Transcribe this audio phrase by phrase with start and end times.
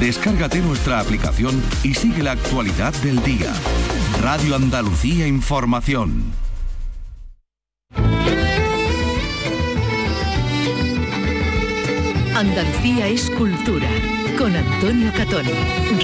[0.00, 3.52] Descárgate nuestra aplicación y sigue la actualidad del día.
[4.22, 6.22] Radio Andalucía Información.
[12.36, 13.88] Andalucía es cultura.
[14.38, 15.44] Con Antonio Catón.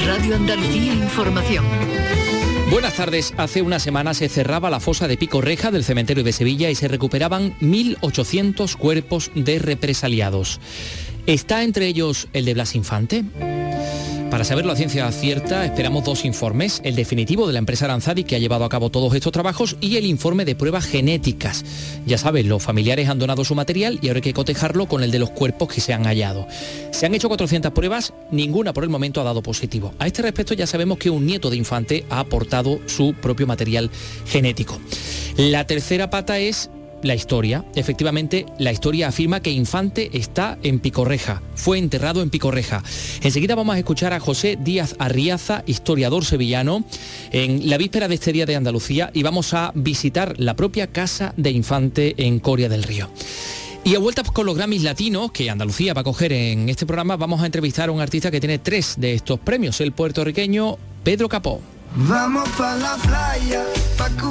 [0.04, 1.64] Radio Andalucía Información.
[2.72, 3.32] Buenas tardes.
[3.36, 6.74] Hace una semana se cerraba la fosa de Pico Reja del cementerio de Sevilla y
[6.74, 10.58] se recuperaban 1.800 cuerpos de represaliados.
[11.26, 13.24] ¿Está entre ellos el de Blas Infante?
[14.35, 18.35] Para saberlo a ciencia cierta, esperamos dos informes, el definitivo de la empresa Aranzadi que
[18.35, 21.64] ha llevado a cabo todos estos trabajos y el informe de pruebas genéticas.
[22.04, 25.13] Ya saben, los familiares han donado su material y ahora hay que cotejarlo con el
[25.13, 26.49] de los cuerpos que se han hallado.
[26.91, 29.94] Se han hecho 400 pruebas, ninguna por el momento ha dado positivo.
[30.00, 33.89] A este respecto ya sabemos que un nieto de infante ha aportado su propio material
[34.27, 34.80] genético.
[35.36, 36.70] La tercera pata es
[37.05, 37.64] la historia.
[37.77, 42.83] Efectivamente, la historia afirma que Infante está en Picorreja, fue enterrado en Picorreja.
[43.22, 46.84] Enseguida vamos a escuchar a José Díaz Arriaza, historiador sevillano,
[47.30, 51.34] en la víspera de este Día de Andalucía y vamos a visitar la propia casa
[51.36, 53.08] de Infante en Coria del Río.
[53.84, 57.16] Y a vuelta con los Grammys latinos que Andalucía va a coger en este programa,
[57.16, 61.28] vamos a entrevistar a un artista que tiene tres de estos premios, el puertorriqueño Pedro
[61.28, 61.60] Capó.
[61.97, 63.64] Vamos para la playa.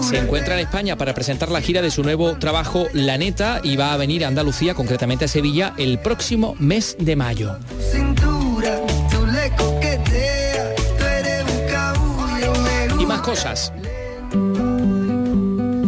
[0.01, 3.77] Se encuentra en España para presentar la gira de su nuevo trabajo La Neta y
[3.77, 7.57] va a venir a Andalucía, concretamente a Sevilla, el próximo mes de mayo.
[12.99, 13.71] Y más cosas.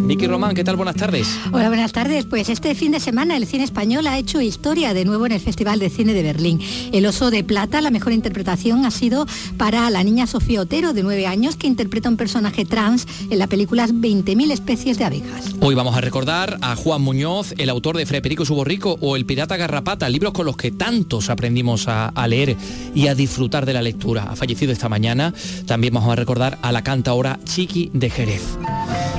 [0.05, 0.75] Vicky Román, ¿qué tal?
[0.75, 1.27] Buenas tardes.
[1.51, 2.25] Hola, buenas tardes.
[2.25, 5.39] Pues este fin de semana el cine español ha hecho historia de nuevo en el
[5.39, 6.59] Festival de Cine de Berlín.
[6.91, 9.25] El Oso de Plata, la mejor interpretación ha sido
[9.57, 13.47] para la niña Sofía Otero, de nueve años, que interpreta un personaje trans en la
[13.47, 15.55] película 20.000 especies de abejas.
[15.59, 19.57] Hoy vamos a recordar a Juan Muñoz, el autor de Frederico Suborrico o El Pirata
[19.57, 22.55] Garrapata, libros con los que tantos aprendimos a, a leer
[22.93, 24.27] y a disfrutar de la lectura.
[24.29, 25.33] Ha fallecido esta mañana.
[25.65, 28.43] También vamos a recordar a la cantaora Chiqui de Jerez.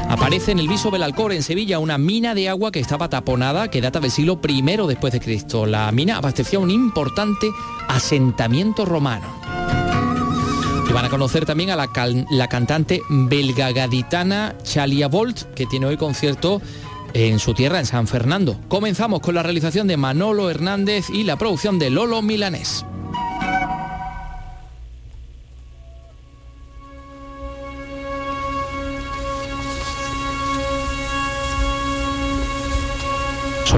[0.09, 3.81] Aparece en el Viso Belalcor, en Sevilla, una mina de agua que estaba taponada, que
[3.81, 5.67] data del siglo I después de Cristo.
[5.67, 7.51] La mina abastecía un importante
[7.89, 9.27] asentamiento romano.
[10.89, 16.63] Y van a conocer también a la, cantante belga-gaditana Chalia Volt, que tiene hoy concierto
[17.13, 18.61] en su tierra, en San Fernando.
[18.69, 22.87] Comenzamos con la realización de Manolo Hernández y la producción de Lolo Milanés.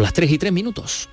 [0.08, 1.10] Las 3 y 3 minutos.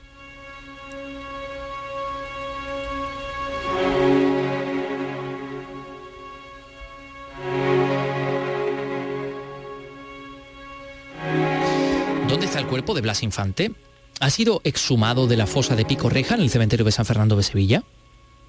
[12.29, 13.73] ¿Dónde está el cuerpo de Blas Infante?
[14.21, 17.35] ¿Ha sido exhumado de la fosa de Pico Reja en el cementerio de San Fernando
[17.35, 17.83] de Sevilla?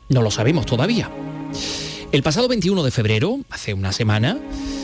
[0.09, 1.11] No lo sabemos todavía.
[2.13, 4.39] El pasado 21 de febrero, hace una semana,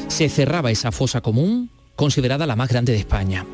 [0.08, 3.46] se cerraba esa fosa común considerada la más grande de España.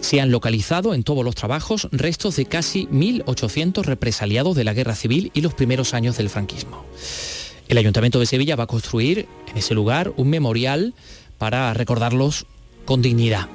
[0.00, 4.94] Se han localizado en todos los trabajos restos de casi 1.800 represaliados de la guerra
[4.94, 6.84] civil y los primeros años del franquismo.
[7.68, 10.94] El Ayuntamiento de Sevilla va a construir en ese lugar un memorial
[11.38, 12.46] para recordarlos
[12.84, 13.48] con dignidad.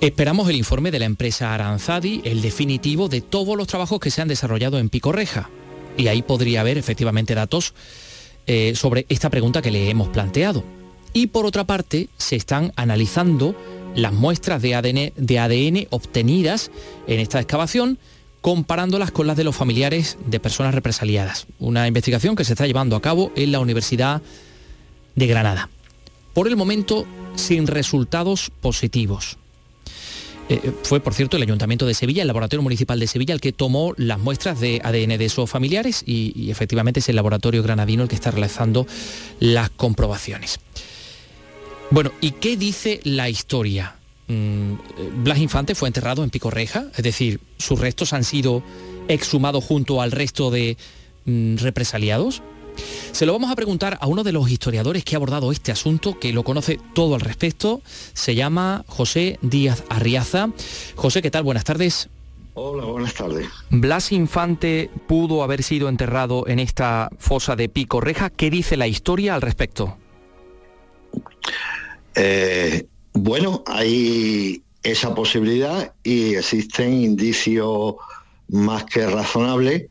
[0.00, 4.20] Esperamos el informe de la empresa Aranzadi, el definitivo de todos los trabajos que se
[4.20, 5.48] han desarrollado en Picorreja.
[5.96, 7.72] Y ahí podría haber efectivamente datos
[8.46, 10.62] eh, sobre esta pregunta que le hemos planteado.
[11.14, 13.54] Y por otra parte, se están analizando
[13.94, 16.70] las muestras de ADN, obtenidas
[17.06, 17.98] en esta excavación
[18.40, 21.46] comparándolas con las de los familiares de personas represaliadas.
[21.58, 24.20] Una investigación que se está llevando a cabo en la Universidad
[25.14, 25.70] de Granada.
[26.34, 27.06] Por el momento,
[27.36, 29.38] sin resultados positivos.
[30.50, 33.52] Eh, fue, por cierto, el Ayuntamiento de Sevilla, el Laboratorio Municipal de Sevilla, el que
[33.52, 38.10] tomó las muestras de ADN de esos familiares y efectivamente es el laboratorio granadino el
[38.10, 38.86] que está realizando
[39.40, 40.60] las comprobaciones.
[41.94, 43.94] Bueno, ¿y qué dice la historia?
[44.26, 48.64] Mm, Blas Infante fue enterrado en Picorreja, es decir, sus restos han sido
[49.06, 50.76] exhumados junto al resto de
[51.24, 52.42] mm, represaliados.
[53.12, 56.18] Se lo vamos a preguntar a uno de los historiadores que ha abordado este asunto,
[56.18, 57.80] que lo conoce todo al respecto.
[58.12, 60.48] Se llama José Díaz Arriaza.
[60.96, 61.44] José, ¿qué tal?
[61.44, 62.08] Buenas tardes.
[62.54, 63.46] Hola, buenas tardes.
[63.70, 68.30] Blas Infante pudo haber sido enterrado en esta fosa de Picorreja.
[68.30, 69.96] ¿Qué dice la historia al respecto?
[72.14, 77.94] Eh, bueno, hay esa posibilidad y existen indicios
[78.48, 79.86] más que razonables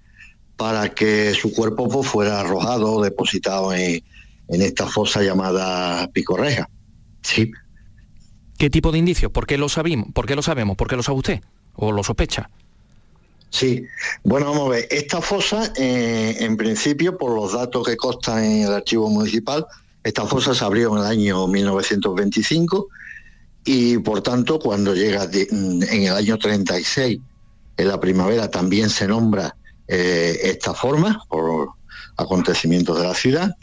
[0.55, 4.03] para que su cuerpo pues, fuera arrojado, depositado en,
[4.49, 6.69] esta fosa llamada Picorreja.
[7.23, 7.51] Sí.
[8.57, 9.31] ¿Qué tipo de indicios?
[9.31, 10.09] ¿Por qué lo sabemos?
[10.13, 10.77] ¿Por qué lo sabemos?
[10.77, 11.41] ¿Por qué lo sabe usted?
[11.75, 12.49] ¿O lo sospecha?
[13.49, 13.85] Sí,
[14.23, 14.87] bueno, vamos a ver.
[14.91, 19.65] Esta fosa, eh, en principio, por los datos que constan en el archivo municipal,
[20.03, 22.88] esta fosa se abrió en el año 1925
[23.65, 27.19] y, por tanto, cuando llega en el año 36,
[27.77, 29.55] en la primavera, también se nombra
[29.88, 31.69] eh, esta forma por
[32.17, 33.55] acontecimientos de la ciudad,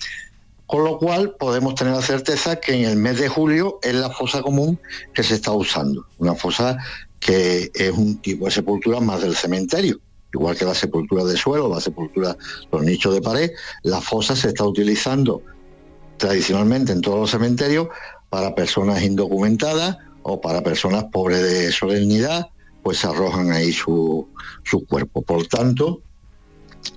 [0.67, 4.11] con lo cual podemos tener la certeza que en el mes de julio es la
[4.11, 4.81] fosa común
[5.13, 6.79] que se está usando, una fosa
[7.19, 10.01] que es un tipo de sepultura más del cementerio.
[10.33, 12.37] Igual que la sepultura de suelo, la sepultura,
[12.71, 13.51] los nichos de pared,
[13.83, 15.43] la fosa se está utilizando
[16.21, 17.89] tradicionalmente en todos los cementerios
[18.29, 22.49] para personas indocumentadas o para personas pobres de solemnidad,
[22.83, 24.29] pues arrojan ahí su,
[24.63, 25.23] su cuerpo.
[25.23, 26.03] Por tanto,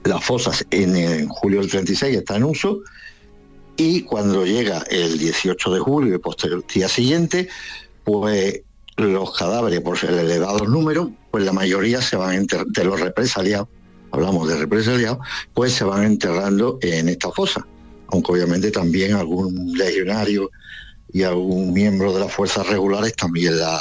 [0.04, 2.82] las fosas en, julio del 36 están en uso
[3.78, 7.50] y cuando llega el 18 de julio y posterior día siguiente,
[8.04, 8.62] pues
[8.98, 13.68] los cadáveres, por el elevado número, pues la mayoría se van de los represaliados,
[14.12, 15.18] hablamos de represaliados,
[15.54, 17.66] pues se van enterrando en esta fosa,
[18.14, 20.52] aunque obviamente también algún legionario
[21.12, 23.80] y algún miembro de las fuerzas regulares también la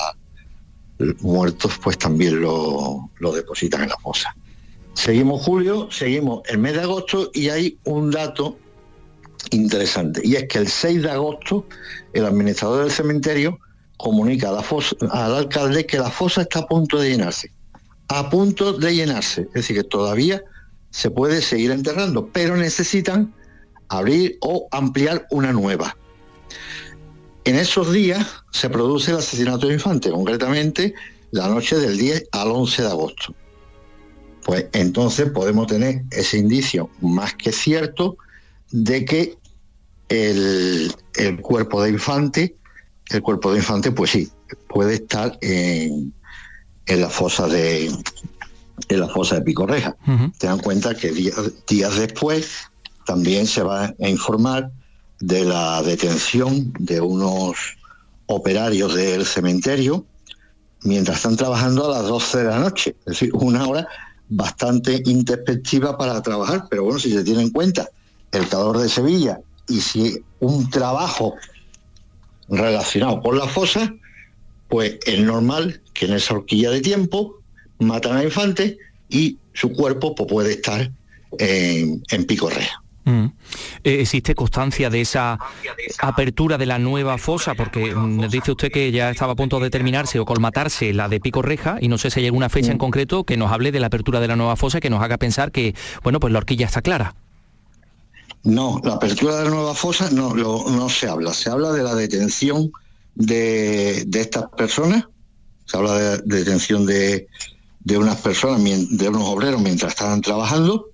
[1.21, 4.35] muertos pues también lo, lo depositan en la fosa.
[4.95, 8.57] Seguimos julio, seguimos el mes de agosto y hay un dato
[9.51, 11.67] interesante y es que el 6 de agosto
[12.13, 13.59] el administrador del cementerio
[13.99, 17.51] comunica al alcalde que la fosa está a punto de llenarse.
[18.09, 19.43] A punto de llenarse.
[19.43, 20.43] Es decir, que todavía
[20.91, 23.35] se puede seguir enterrando, pero necesitan
[23.99, 25.97] abrir o ampliar una nueva.
[27.45, 30.95] En esos días se produce el asesinato de infante, concretamente
[31.31, 33.35] la noche del 10 al 11 de agosto.
[34.45, 38.17] Pues entonces podemos tener ese indicio más que cierto
[38.71, 39.39] de que
[40.09, 42.57] el, el cuerpo de infante
[43.13, 44.31] el cuerpo de infante, pues sí,
[44.69, 46.15] puede estar en,
[46.87, 47.91] la fosa de
[48.89, 49.97] en la fosa de Picorreja.
[50.39, 52.71] Te dan cuenta que días, después
[53.05, 54.71] también se va a informar
[55.21, 57.57] de la detención de unos
[58.27, 60.05] operarios del cementerio
[60.83, 62.97] mientras están trabajando a las 12 de la noche.
[63.01, 63.87] Es decir, una hora
[64.29, 67.89] bastante introspectiva para trabajar, pero bueno, si se tiene en cuenta
[68.33, 71.35] el calor de Sevilla y si un trabajo
[72.49, 73.95] relacionado con la fosa,
[74.69, 77.37] pues es normal que en esa horquilla de tiempo
[77.79, 78.79] matan a Infante
[79.09, 80.91] y su cuerpo pues, puede estar
[81.39, 82.49] en, en Pico
[83.05, 83.25] mm.
[83.85, 85.39] eh, ¿Existe constancia de esa
[86.01, 87.55] apertura de la nueva fosa?
[87.55, 91.21] Porque mm, dice usted que ya estaba a punto de terminarse o colmatarse la de
[91.21, 92.81] Pico Reja y no sé si hay alguna fecha en mm.
[92.81, 95.53] concreto que nos hable de la apertura de la nueva fosa que nos haga pensar
[95.53, 97.15] que, bueno, pues la horquilla está clara.
[98.45, 101.33] No, la apertura de la nueva fosa no, no se habla.
[101.33, 102.73] Se habla de la detención
[103.15, 105.07] de, estas personas,
[105.65, 107.29] se habla de, detención de,
[107.97, 110.91] unas personas, de unos obreros mientras estaban trabajando,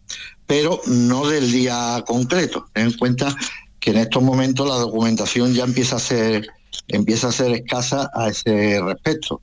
[0.48, 2.66] pero no del día concreto.
[2.72, 3.36] Ten en cuenta
[3.78, 6.48] que en estos momentos la documentación ya empieza a ser
[6.88, 9.42] empieza a ser escasa a ese respecto.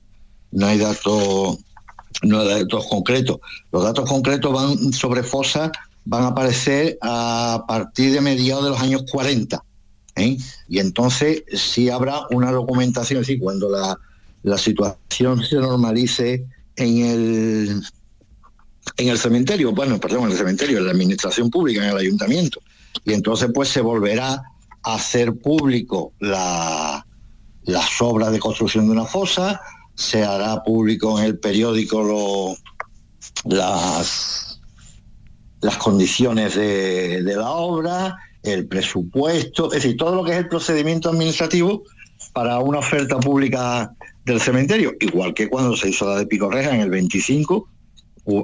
[0.50, 1.58] No hay datos
[2.22, 3.38] no hay datos concretos.
[3.70, 5.70] Los datos concretos van sobre fosas
[6.04, 9.62] van a aparecer a partir de mediados de los años 40.
[10.16, 10.36] ¿eh?
[10.68, 13.96] Y entonces sí habrá una documentación, es decir, cuando la,
[14.58, 17.82] situación se normalice en el,
[18.96, 22.60] en el cementerio, bueno, perdón, en el cementerio, en la administración pública, en el ayuntamiento.
[23.04, 24.42] Y entonces pues se volverá
[24.82, 27.06] a hacer público la,
[27.64, 29.60] las obras de construcción de una fosa,
[29.94, 32.56] se hará público en el periódico lo,
[33.44, 34.46] las
[35.60, 41.10] las condiciones de, la obra, el presupuesto, es decir, todo lo que es el procedimiento
[41.10, 41.82] administrativo
[42.32, 43.92] para una oferta pública
[44.24, 47.68] del cementerio, igual que cuando se hizo la de Picorreja en el 25,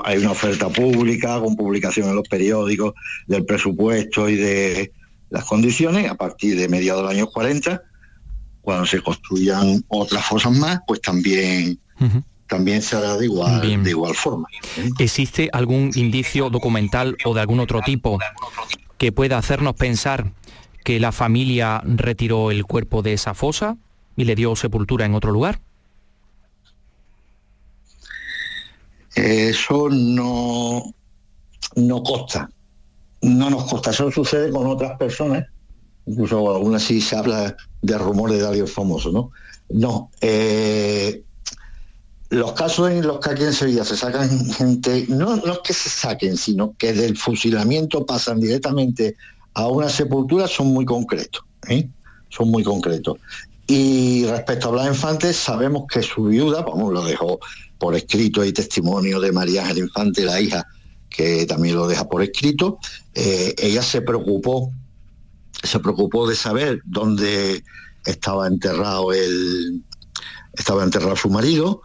[0.05, 2.95] hay una oferta pública con publicación en los periódicos
[3.27, 4.93] del presupuesto y de
[5.31, 7.83] las condiciones, a partir de mediados del año 40,
[8.61, 11.79] cuando se construyan otras fosas más, pues también
[12.49, 14.47] también se hará de igual, de igual forma.
[14.99, 18.19] ¿Existe algún indicio documental o de algún otro tipo
[18.99, 20.33] que pueda hacernos pensar
[20.85, 23.79] que la familia retiró el cuerpo de esa fosa
[24.17, 25.61] y le dio sepultura en otro lugar?
[29.14, 30.83] Eso no,
[31.76, 32.50] no consta.
[33.21, 33.90] No nos consta.
[33.90, 35.47] Eso sucede con otras personas.
[36.07, 39.31] Incluso aún así se habla de rumores de alguien famoso, ¿no?
[39.69, 40.11] No.
[40.21, 41.23] Eh,
[42.31, 45.75] los casos en los que aquí en Sevilla se sacan gente, no, no es que
[45.75, 49.16] se saquen, sino que del fusilamiento pasan directamente
[49.54, 51.88] a una sepultura son muy concretos, ¿eh?
[52.31, 53.19] son muy concretos.
[53.66, 57.38] Y respecto a Blas Infante, sabemos que su viuda, vamos, lo dejó
[57.83, 60.65] por escrito hay testimonio de María Ángel Infante, la hija,
[61.11, 62.79] que también lo deja por escrito.
[63.12, 64.71] Eh, ella se preocupó,
[65.65, 67.65] se preocupó de saber dónde
[68.07, 69.83] estaba enterrado el,
[70.53, 71.83] estaba enterrado su marido.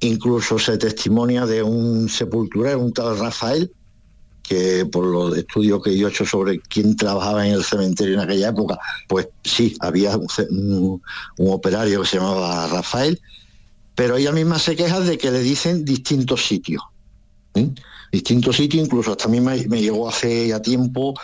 [0.00, 3.72] Incluso se testimonia de un sepulturero, un tal Rafael,
[4.42, 8.20] que por los estudios que yo he hecho sobre quién trabajaba en el cementerio en
[8.20, 10.14] aquella época, pues sí, había
[10.50, 11.00] un,
[11.38, 13.18] operario que se llamaba Rafael,
[14.02, 16.82] pero ella misma se queja de que le dicen distintos sitios.
[18.10, 21.14] Distintos sitios, incluso hasta a mí me, llegó hace ya tiempo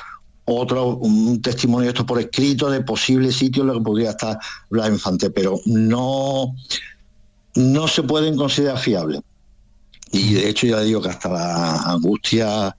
[0.45, 4.39] otro un testimonio esto por escrito de posibles sitios en los que podría estar
[4.71, 6.55] la infante, pero no,
[7.57, 9.23] no se pueden considerar fiables.
[10.13, 12.77] Y de hecho ya digo que hasta la angustia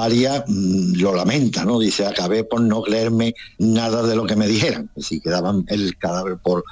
[0.00, 1.78] paria mm, lo lamenta, ¿no?
[1.78, 4.90] Dice, acabé por no creerme nada de lo que me dijeran.
[4.96, 6.64] Si quedaban el cadáver por,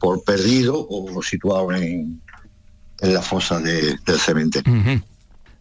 [0.00, 2.20] por perdido o situado en,
[3.00, 5.00] en la fosa del cementerio.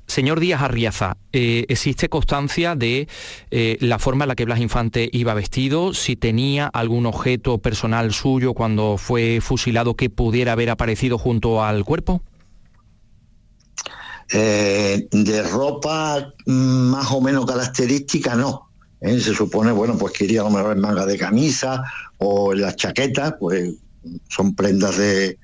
[0.07, 3.07] Señor Díaz Arriaza, eh, ¿existe constancia de
[3.51, 5.93] eh, la forma en la que Blas Infante iba vestido?
[5.93, 11.85] Si tenía algún objeto personal suyo cuando fue fusilado que pudiera haber aparecido junto al
[11.85, 12.23] cuerpo?
[14.33, 18.69] Eh, de ropa más o menos característica, no.
[19.01, 19.19] ¿eh?
[19.19, 21.83] Se supone, bueno, pues que iría a lo mejor en manga de camisa
[22.17, 23.73] o en las chaquetas, pues
[24.29, 25.37] son prendas de,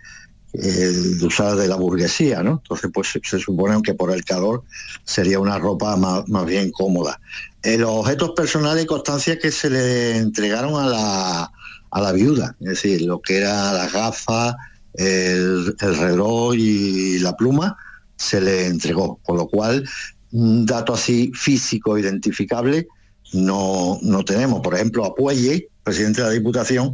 [0.54, 2.62] eh, usadas de la burguesía, ¿no?
[2.64, 4.64] Entonces, pues se, supone que por el calor
[5.04, 7.20] sería una ropa más, bien cómoda.
[7.64, 11.52] los objetos personales y constancias que se le entregaron a la,
[11.92, 14.56] a la viuda, es decir, lo que era las gafas,
[14.94, 17.78] el reloj y la pluma,
[18.18, 19.88] se le entregó, con lo cual
[20.32, 22.88] un dato así físico identificable
[23.34, 24.62] no, no tenemos.
[24.62, 26.94] Por ejemplo, a Puelle, presidente de la Diputación,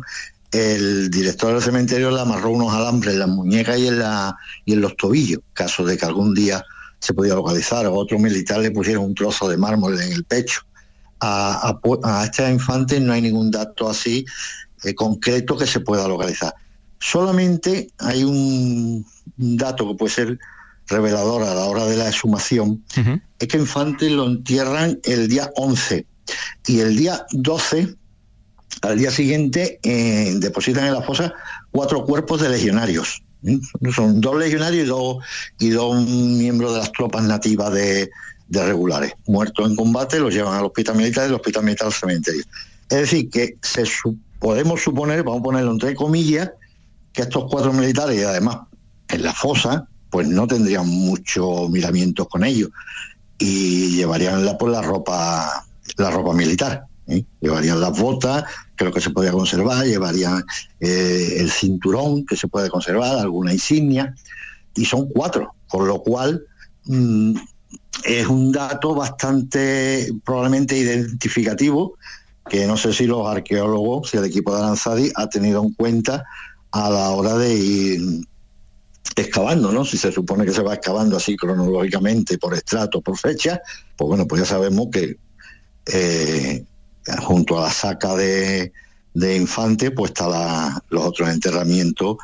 [0.51, 4.73] el director del cementerio le amarró unos alambres en las muñecas y en, la, y
[4.73, 6.63] en los tobillos, caso de que algún día
[6.99, 7.85] se podía localizar.
[7.87, 10.61] O otro militar le pusieron un trozo de mármol en el pecho.
[11.19, 14.25] A, a, este infante no hay ningún dato así
[14.83, 16.53] eh, concreto que se pueda localizar.
[16.99, 20.39] Solamente hay un dato que puede ser
[20.87, 22.83] revelador a la hora de la exhumación,
[23.39, 26.05] es que Infante lo entierran el día 11
[26.67, 27.95] y el día 12,
[28.81, 31.33] al día siguiente, eh, depositan en la fosa
[31.71, 33.23] cuatro cuerpos de legionarios.
[33.93, 35.17] Son dos legionarios y dos,
[35.59, 38.09] y dos miembros de las tropas nativas de,
[38.49, 39.13] regulares.
[39.25, 42.43] Muertos en combate, los llevan al hospital militar y el hospital militar al cementerio.
[42.89, 43.83] Es decir, que se
[44.39, 46.51] podemos suponer, vamos a ponerlo entre comillas,
[47.13, 48.57] que estos cuatro militares, y además
[49.09, 52.69] en la fosa, pues no tendrían mucho miramiento con ellos
[53.39, 55.65] y llevarían la, por la ropa
[55.97, 56.85] la ropa militar.
[57.07, 57.25] ¿eh?
[57.41, 58.43] Llevarían las botas,
[58.75, 60.43] creo que se podía conservar, llevarían
[60.79, 64.13] eh, el cinturón que se puede conservar, alguna insignia,
[64.75, 66.45] y son cuatro, con lo cual
[66.85, 67.35] mm,
[68.05, 71.95] es un dato bastante probablemente identificativo
[72.47, 76.23] que no sé si los arqueólogos, si el equipo de Aranzadi ha tenido en cuenta
[76.69, 78.27] a la hora de ir
[79.15, 79.85] excavando, ¿no?
[79.85, 83.61] Si se supone que se va excavando así cronológicamente, por estrato, por fecha,
[83.95, 85.17] pues bueno, pues ya sabemos que
[85.85, 86.63] eh,
[87.21, 88.71] junto a la saca de,
[89.15, 92.17] Infante, pues está los otros enterramientos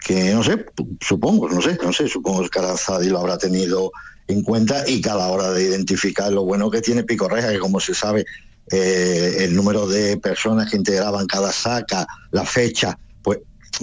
[0.00, 0.66] que no sé,
[1.00, 3.92] supongo, no sé, no sé, supongo que Carazadi lo habrá tenido
[4.26, 7.60] en cuenta y que a la hora de identificar lo bueno que tiene Picorreja, que
[7.60, 8.24] como se sabe,
[8.70, 12.98] eh, el número de personas que integraban cada saca, la fecha,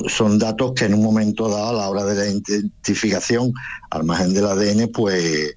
[0.07, 3.53] son datos que en un momento dado, a la hora de la identificación,
[3.89, 5.55] al margen del ADN, pues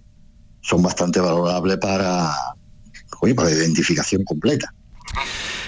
[0.62, 2.32] son bastante valorables para,
[3.20, 4.72] para la identificación completa.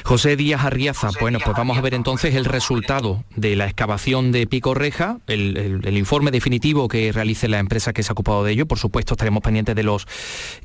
[0.04, 4.46] José Díaz Arriaza, bueno, pues vamos a ver entonces el resultado de la excavación de
[4.46, 8.66] Pico Reja, el, informe definitivo que realice la empresa que se ha ocupado de ello.
[8.66, 10.06] Por supuesto, estaremos pendientes de los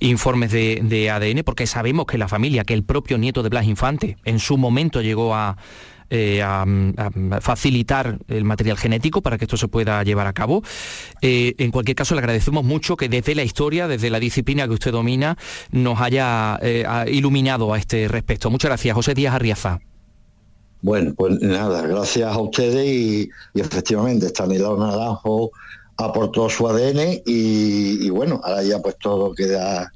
[0.02, 3.66] informes de, de ADN, porque sabemos que la familia, que el propio nieto de Blas
[3.66, 5.56] Infante, en su momento llegó a
[6.10, 6.66] eh, a,
[7.42, 10.64] facilitar el material genético para que esto se pueda llevar a cabo.
[11.22, 14.74] Eh, en cualquier caso, le agradecemos mucho que desde la historia, desde la disciplina que
[14.74, 15.38] usted domina,
[15.72, 18.50] nos haya eh, iluminado a este respecto.
[18.50, 19.80] Muchas gracias, José Díaz Arriaza.
[20.82, 25.52] Bueno, pues nada, gracias a ustedes y, efectivamente Estanislao Naranjo
[25.98, 29.92] aportó su ADN y, y, bueno, ahora ya pues todo queda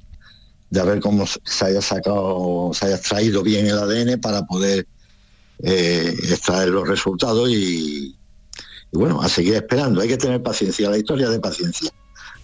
[0.70, 4.86] de ver cómo se haya sacado, se haya extraído bien el ADN para poder
[5.64, 8.14] eh, extraer los resultados y,
[8.92, 10.00] bueno, a seguir esperando.
[10.00, 11.90] Hay que tener paciencia, la historia de paciencia.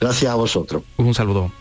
[0.00, 0.82] Gracias a vosotros.
[0.96, 1.52] Un saludo.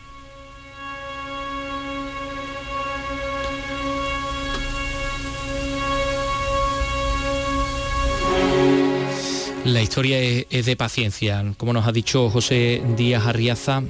[9.65, 13.83] La historia es, de paciencia, como nos ha dicho José Díaz Arriaza,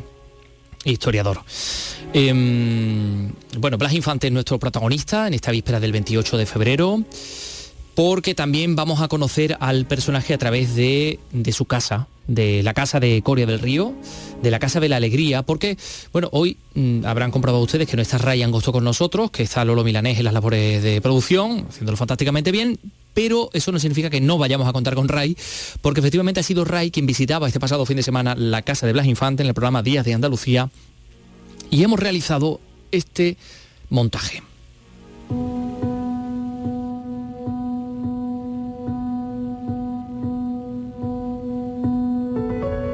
[0.83, 1.41] historiador.
[2.11, 7.03] Em, bueno, Blas Infante es nuestro protagonista en esta víspera del 28 de febrero,
[7.99, 11.19] porque también vamos a conocer al personaje a través de,
[11.51, 13.93] su casa, de la casa de Coria del Río,
[14.41, 15.77] de la Casa de la Alegría, porque,
[16.13, 19.65] bueno, hoy mm, habrán comprobado ustedes que no está Ray Angosto con nosotros, que está
[19.65, 22.79] Lolo Milanés en las labores de producción, haciéndolo fantásticamente bien,
[23.13, 25.35] pero eso no significa que no vayamos a contar con Ray,
[25.81, 28.93] porque efectivamente ha sido Ray quien visitaba este pasado fin de semana la Casa de
[28.93, 30.69] Blas Infante en el programa Días de Andalucía,
[31.69, 32.61] y hemos realizado
[32.93, 33.35] este
[33.89, 34.41] montaje.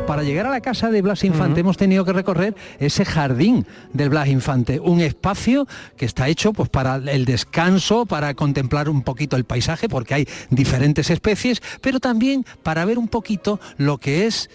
[0.06, 4.10] Para llegar a la casa de Blas Infante hemos tenido que recorrer ese jardín del
[4.10, 9.36] Blas Infante, un espacio que está hecho pues, para el descanso, para contemplar un poquito
[9.36, 14.50] el paisaje, porque hay diferentes especies, pero también para ver un poquito lo que es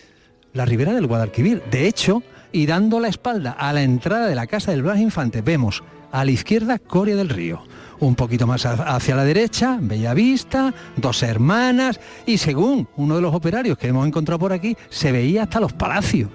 [0.52, 1.62] la ribera del Guadalquivir.
[1.70, 5.42] De hecho, y dando la espalda a la entrada de la casa del Blas Infante,
[5.42, 7.62] vemos a la izquierda Coria del Río
[8.00, 13.78] un poquito más hacia la derecha, Bellavista, dos hermanas y según uno de los operarios
[13.78, 16.30] que hemos encontrado por aquí, se veía hasta los palacios.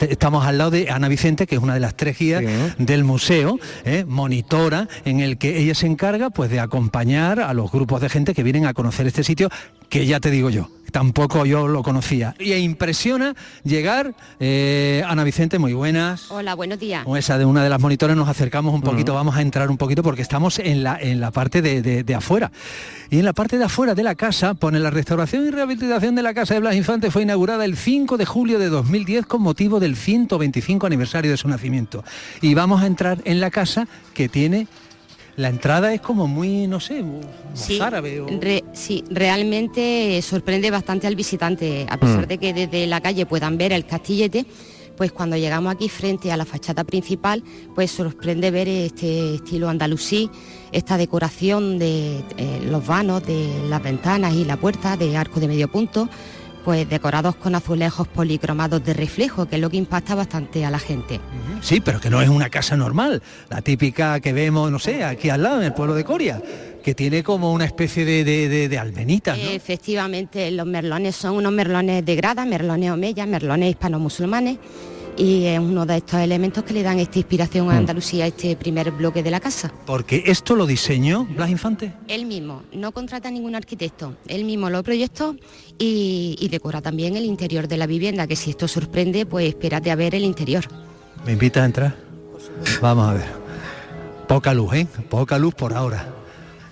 [0.00, 2.42] Estamos al lado de Ana Vicente, que es una de las tres guías
[2.78, 4.04] del museo, ¿eh?
[4.06, 8.34] monitora, en el que ella se encarga pues, de acompañar a los grupos de gente
[8.34, 9.48] que vienen a conocer este sitio,
[9.88, 12.34] que ya te digo yo, tampoco yo lo conocía.
[12.38, 16.30] Y impresiona llegar, eh, Ana Vicente, muy buenas.
[16.30, 17.04] Hola, buenos días.
[17.04, 19.76] Con esa de una de las monitores nos acercamos un poquito, vamos a entrar un
[19.76, 22.50] poquito porque estamos en la, en la parte de, afuera.
[23.10, 26.22] Y en la parte de afuera de la casa pone la restauración y rehabilitación de
[26.22, 29.80] la Casa de Blas Infante fue inaugurada el 5 de julio de 2010 con motivo
[29.80, 32.04] del 125 aniversario de su nacimiento.
[32.40, 34.66] Y vamos a entrar en la casa que tiene
[35.38, 37.04] la entrada es como muy, no sé,
[37.54, 38.24] sí, árabe.
[38.72, 42.28] sí, realmente sorprende bastante al visitante, a pesar mm.
[42.28, 44.46] de que desde la calle puedan ver el castillete,
[44.96, 47.44] pues cuando llegamos aquí frente a la fachada principal,
[47.76, 50.28] pues sorprende ver este estilo andalusí,
[50.72, 55.46] esta decoración de eh, los vanos, de las ventanas y la puerta de arco de
[55.46, 56.08] medio punto,
[56.64, 60.78] pues decorados con azulejos policromados de reflejo, que es lo que impacta bastante a la
[60.78, 61.20] gente.
[61.60, 65.30] Sí, pero que no es una casa normal, la típica que vemos, no sé, aquí
[65.30, 66.42] al lado, en el pueblo de Coria
[66.82, 69.36] que tiene como una especie de, de, de, almenitas.
[69.38, 74.58] Efectivamente, los merlones son unos merlones de grada, merlones omeya, merlones hispano-musulmanes
[75.18, 77.78] y es uno de estos elementos que le dan esta inspiración a mm.
[77.78, 79.72] Andalucía, este primer bloque de la casa.
[79.84, 81.92] Porque esto lo diseñó Blas Infante.
[82.06, 85.36] Él mismo, no contrata ningún arquitecto, él mismo lo proyectó
[85.76, 89.96] y, decora también el interior de la vivienda, que si esto sorprende, pues espérate a
[89.96, 90.64] ver el interior.
[91.26, 91.96] ¿Me invitas a entrar?
[92.80, 93.26] Vamos a ver.
[94.28, 94.86] Poca luz, ¿eh?
[95.10, 96.08] Poca luz por ahora.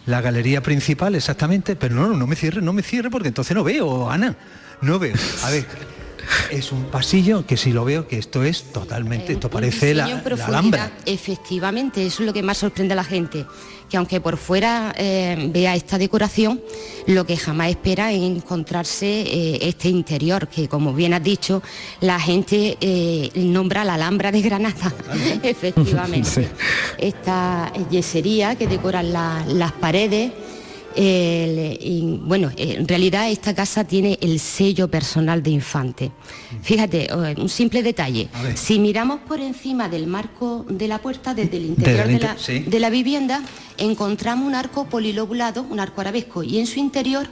[0.06, 3.64] La galería principal, exactamente, pero no, no me cierre, no me cierre porque entonces no
[3.64, 4.37] veo, Ana.
[4.80, 5.14] No veo.
[5.44, 5.66] A ver.
[6.50, 10.04] Es un pasillo que si lo veo que esto es totalmente, esto parece la,
[10.46, 10.92] Alhambra.
[11.04, 13.46] Efectivamente, eso es lo que más sorprende a la gente,
[13.88, 16.60] que aunque por fuera eh, vea esta decoración,
[17.06, 21.62] lo que jamás espera es encontrarse eh, este interior, que como bien has dicho,
[22.00, 24.92] la gente eh, nombra la Alhambra de Granada,
[25.42, 26.48] efectivamente.
[26.98, 30.32] Esta yesería que decoran las paredes
[30.96, 36.11] y, bueno, en realidad esta casa tiene el sello personal de Infante.
[36.62, 38.28] Fíjate, un simple detalle.
[38.54, 42.80] Si miramos por encima del marco de la puerta, desde el interior de, la, de
[42.80, 43.42] la vivienda,
[43.78, 47.26] encontramos un arco polilobulado, un arco arabesco, y en su interior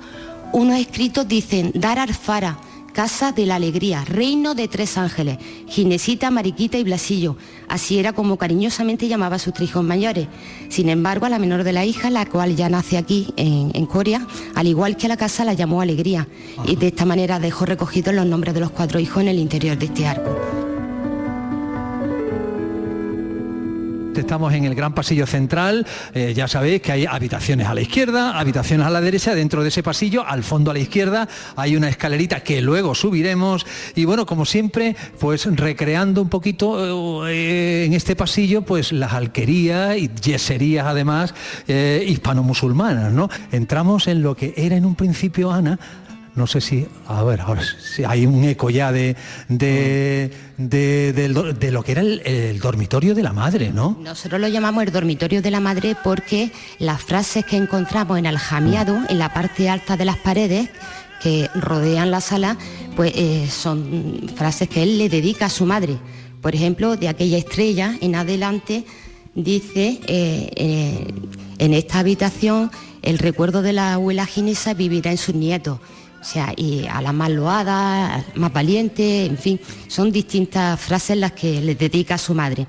[0.53, 2.59] unos escritos dicen Dar Arfara
[2.95, 7.37] Casa de la Alegría, Reino de Tres Ángeles, Ginesita, Mariquita y Blasillo.
[7.69, 10.29] Así era como cariñosamente llamaba a sus tres hijos mayores.
[10.69, 14.25] Sin embargo, a la menor de la hija, la cual ya nace aquí en, Corea,
[14.55, 16.29] al igual que a la casa la llamó Alegría.
[16.69, 19.77] Y de esta manera dejó recogidos los nombres de los cuatro hijos en el interior
[19.77, 20.64] de este arco.
[24.17, 28.39] Estamos en el gran pasillo central, eh, ya sabéis que hay habitaciones a la izquierda,
[28.39, 31.89] habitaciones a la derecha, dentro de ese pasillo, al fondo a la izquierda, hay una
[31.89, 33.67] escalerita que luego subiremos.
[33.95, 39.97] Y bueno, como siempre, pues recreando un poquito eh, en este pasillo, pues las alquerías
[39.97, 41.35] y yeserías además
[41.67, 43.29] eh, hispano-musulmanas, ¿no?
[43.53, 45.79] Entramos en lo que era en un principio, Ana,
[46.37, 49.17] no sé si, a ver, ahora si hay un eco ya de,
[49.49, 53.97] de, de, lo que era el, dormitorio de la madre, ¿no?
[54.01, 58.99] Nosotros lo llamamos el dormitorio de la madre porque las frases que encontramos en aljamiado,
[59.09, 60.71] en la parte alta de las paredes,
[61.23, 62.59] que rodean la sala,
[62.97, 65.99] pues eh, son frases que él le dedica a su madre.
[66.43, 68.85] Por ejemplo, de aquella estrella en adelante
[69.35, 71.07] dice, eh, eh,
[71.59, 72.71] en esta habitación
[73.03, 75.79] el recuerdo de la abuela Ginesa vivirá en sus nietos
[76.25, 81.33] O sea, y a la más loada, más valiente, en fin, son distintas frases las
[81.33, 82.67] que le dedica a su madre.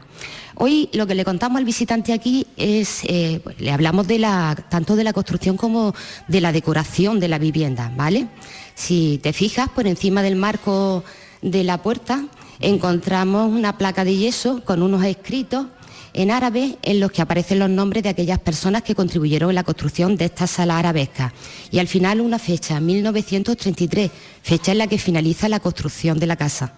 [0.55, 4.57] Hoy lo que le contamos al visitante aquí es, eh, pues, le hablamos de la,
[4.67, 5.95] tanto de la construcción como
[6.27, 8.27] de la decoración de la vivienda, ¿vale?
[8.73, 11.05] Si te fijas, por encima del marco
[11.41, 12.25] de la puerta
[12.59, 15.67] encontramos una placa de yeso con unos escritos
[16.15, 19.63] en árabe en los que aparecen los nombres de aquellas personas que contribuyeron en la
[19.63, 21.33] construcción de esta sala arabesca.
[21.71, 24.09] Y al final una fecha, 1933,
[24.41, 26.73] fecha en la que finaliza la construcción de la casa.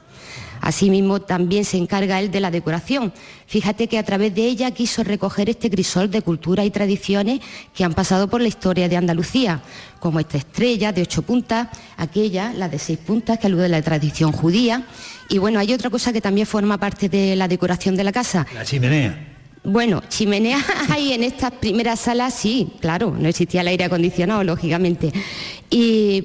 [0.62, 3.13] Asimismo, también se encarga él de la decoración.
[3.46, 7.39] Fíjate que a través de ella quiso recoger este crisol de cultura y tradiciones
[7.74, 9.62] que han pasado por la historia de Andalucía,
[10.00, 13.82] como esta estrella de ocho puntas, aquella, la de seis puntas, que alude a la
[13.82, 14.86] tradición judía.
[15.30, 18.46] Y bueno, hay otra cosa que también forma parte de la decoración de la casa.
[18.54, 19.36] La chimenea.
[19.63, 25.12] Bueno, chimenea hay en estas primeras salas, sí, claro, no existía el aire acondicionado, lógicamente.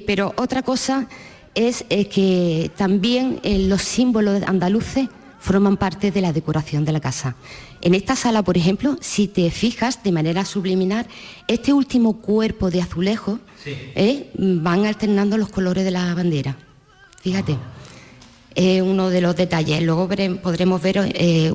[0.05, 1.07] pero otra cosa
[1.55, 7.01] es eh, que también eh, los símbolos andaluces forman parte de la decoración de la
[7.01, 7.35] casa.
[7.81, 11.05] En esta sala, por ejemplo, si te fijas de manera subliminar,
[11.49, 16.55] este último cuerpo de azulejo eh, van alternando los colores de la bandera.
[17.21, 17.57] Fíjate.
[18.55, 19.81] Es uno de los detalles.
[19.81, 20.07] Luego
[20.41, 20.99] podremos ver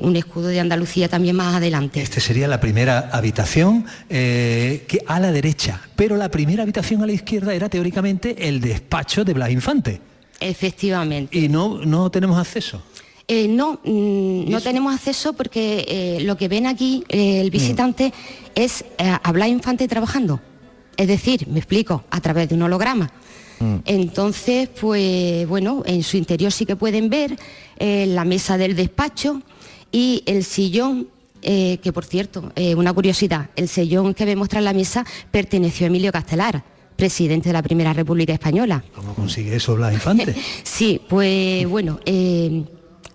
[0.01, 2.01] un escudo de Andalucía también más adelante.
[2.01, 7.13] Este sería la primera habitación que a la derecha, pero la primera habitación a la
[7.13, 10.01] izquierda era teóricamente el despacho de Blas Infante.
[10.39, 11.37] Efectivamente.
[11.37, 12.81] ¿Y no, no tenemos acceso?
[13.31, 18.11] Eh, no, mm, no tenemos acceso porque eh, lo que ven aquí eh, el visitante
[18.55, 18.83] es
[19.21, 20.41] hablar infante trabajando.
[20.97, 23.11] Es decir, me explico, a través de un holograma.
[23.59, 23.75] Mm.
[23.85, 27.37] Entonces, pues bueno, en su interior sí que pueden ver
[27.79, 29.41] la mesa del despacho
[29.91, 31.07] y el sillón
[31.41, 36.11] que por cierto, una curiosidad, el sillón que vemos tras la mesa perteneció a Emilio
[36.11, 36.61] Castelar,
[36.99, 38.83] presidente de la Primera República Española.
[38.93, 40.35] ¿Cómo consigue eso Blas Infante?
[40.63, 42.65] sí, pues bueno, eh,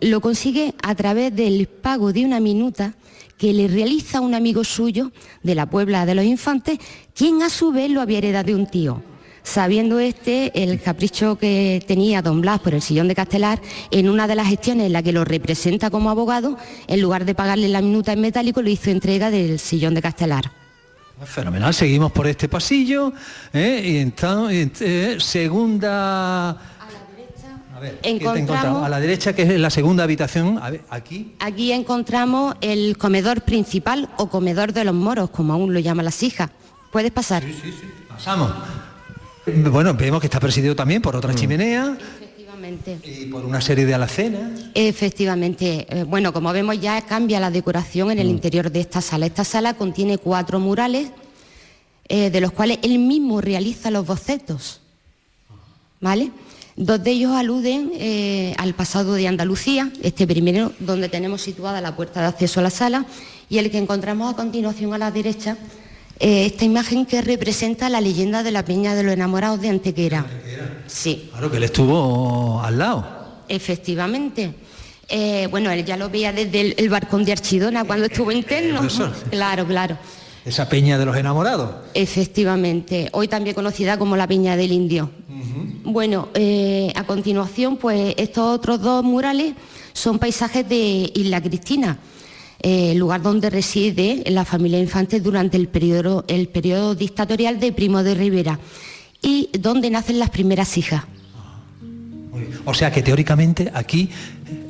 [0.00, 2.94] lo consigue a través del pago de una minuta
[3.36, 6.78] que le realiza un amigo suyo de la Puebla de los Infantes,
[7.14, 9.02] quien a su vez lo había heredado de un tío.
[9.44, 14.26] Sabiendo este el capricho que tenía don Blas por el sillón de Castelar, en una
[14.26, 17.82] de las gestiones en la que lo representa como abogado, en lugar de pagarle la
[17.82, 20.50] minuta en metálico, le hizo entrega del sillón de Castelar.
[21.26, 23.12] Fenomenal, seguimos por este pasillo
[23.52, 23.82] ¿eh?
[23.84, 26.50] y entonces, eh, segunda...
[26.50, 31.34] A ver, encontramos, a la derecha que es la segunda habitación, a ver, aquí.
[31.40, 36.22] Aquí encontramos el comedor principal o comedor de los moros, como aún lo llaman las
[36.22, 36.50] hijas.
[36.90, 37.42] ¿Puedes pasar?
[37.42, 37.86] Sí, sí, sí.
[38.08, 38.50] Pasamos.
[39.46, 41.36] Bueno, vemos que está presidido también por otra mm.
[41.36, 41.98] chimenea.
[42.20, 42.98] Efectivamente.
[43.04, 44.70] Y por una serie de alacenas.
[44.74, 45.86] Efectivamente.
[45.88, 48.30] Eh, bueno, como vemos ya cambia la decoración en el mm.
[48.30, 49.26] interior de esta sala.
[49.26, 51.08] Esta sala contiene cuatro murales,
[52.08, 54.80] eh, de los cuales él mismo realiza los bocetos.
[56.00, 56.30] ¿Vale?
[56.76, 61.94] Dos de ellos aluden eh, al pasado de Andalucía, este primero donde tenemos situada la
[61.94, 63.06] puerta de acceso a la sala
[63.48, 65.56] y el que encontramos a continuación a la derecha,
[66.20, 70.26] esta imagen que representa la leyenda de la Peña de los Enamorados de Antequera.
[70.86, 71.28] Sí.
[71.30, 73.06] Claro que él estuvo al lado.
[73.48, 74.54] Efectivamente.
[75.08, 78.80] Eh, bueno, él ya lo veía desde el, barcón de Archidona cuando estuvo interno.
[79.30, 79.98] Claro, claro.
[80.44, 81.74] Esa peña de los enamorados.
[81.94, 85.10] Efectivamente, hoy también conocida como la peña del indio.
[85.84, 89.54] Bueno, eh, a continuación, pues estos otros dos murales
[89.92, 91.98] son paisajes de Isla Cristina,
[92.66, 98.02] eh, lugar donde reside la familia Infante durante el periodo, el periodo dictatorial de Primo
[98.02, 98.58] de Rivera
[99.20, 101.04] y donde nacen las primeras hijas.
[102.64, 104.08] O sea que teóricamente aquí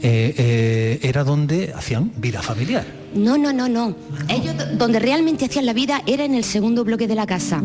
[0.03, 2.85] eh, eh, era donde hacían vida familiar.
[3.15, 3.95] No, no, no, no.
[4.29, 7.63] Ellos donde realmente hacían la vida era en el segundo bloque de la casa.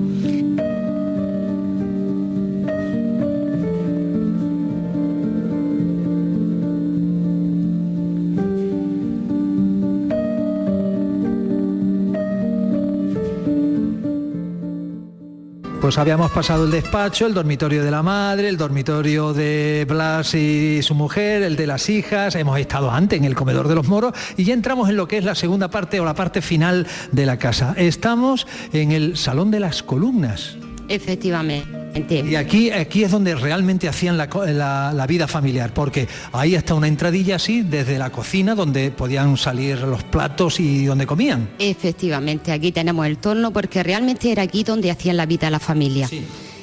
[15.89, 20.84] Pues habíamos pasado el despacho, el dormitorio de la madre, el dormitorio de Blas y
[20.84, 24.13] su mujer, el de las hijas, hemos estado antes en el comedor de los moros
[24.38, 27.25] y ya entramos en lo que es la segunda parte o la parte final de
[27.25, 27.73] la casa.
[27.75, 30.58] Estamos en el Salón de las Columnas.
[30.89, 32.23] Efectivamente.
[32.25, 37.36] Y aquí, aquí es donde realmente hacían la, vida familiar, porque ahí está una entradilla
[37.36, 41.49] así desde la cocina donde podían salir los platos y donde comían.
[41.60, 46.10] Efectivamente, aquí tenemos el torno porque realmente era aquí donde hacían la vida la familia.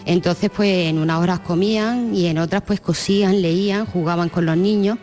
[0.05, 4.57] Entonces, pues en unas horas comían y en otras pues cosían, leían, jugaban con los
[4.57, 4.99] niños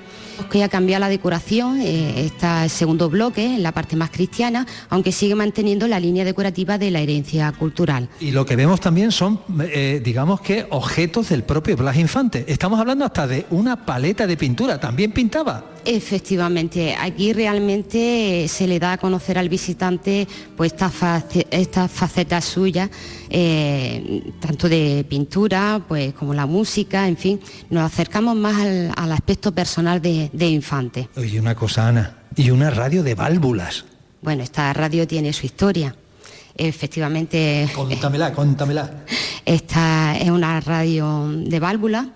[0.49, 4.65] que ha cambiado la decoración, eh, está el segundo bloque, en la parte más cristiana,
[4.89, 8.09] aunque sigue manteniendo la línea decorativa de la herencia cultural.
[8.19, 12.45] Y lo que vemos también son, eh, digamos que, objetos del propio Blas Infante.
[12.47, 15.65] Estamos hablando hasta de una paleta de pintura, también pintaba.
[15.85, 22.89] Efectivamente, aquí realmente se le da a conocer al visitante pues estas esta facetas suyas,
[23.29, 29.51] eh, tanto de pintura pues como la música, en fin, nos acercamos más al, aspecto
[29.51, 31.09] personal de, Infante.
[31.15, 33.85] Oye, una cosa, Ana, y una radio de válvulas.
[34.21, 35.95] Bueno, esta radio tiene su historia.
[36.55, 37.67] Efectivamente.
[37.73, 39.03] Contámela, contámela.
[39.45, 42.07] Esta es una radio de válvulas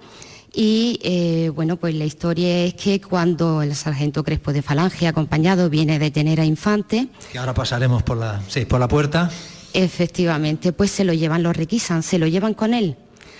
[0.60, 5.70] y eh, bueno, pues la historia es que cuando el sargento Crespo de Falange, acompañado,
[5.70, 7.10] viene a detener a Infante.
[7.32, 9.30] Que ahora pasaremos por la, sí, por la puerta.
[9.78, 12.96] Efectivamente, pues se lo llevan, lo requisan, se lo llevan con él,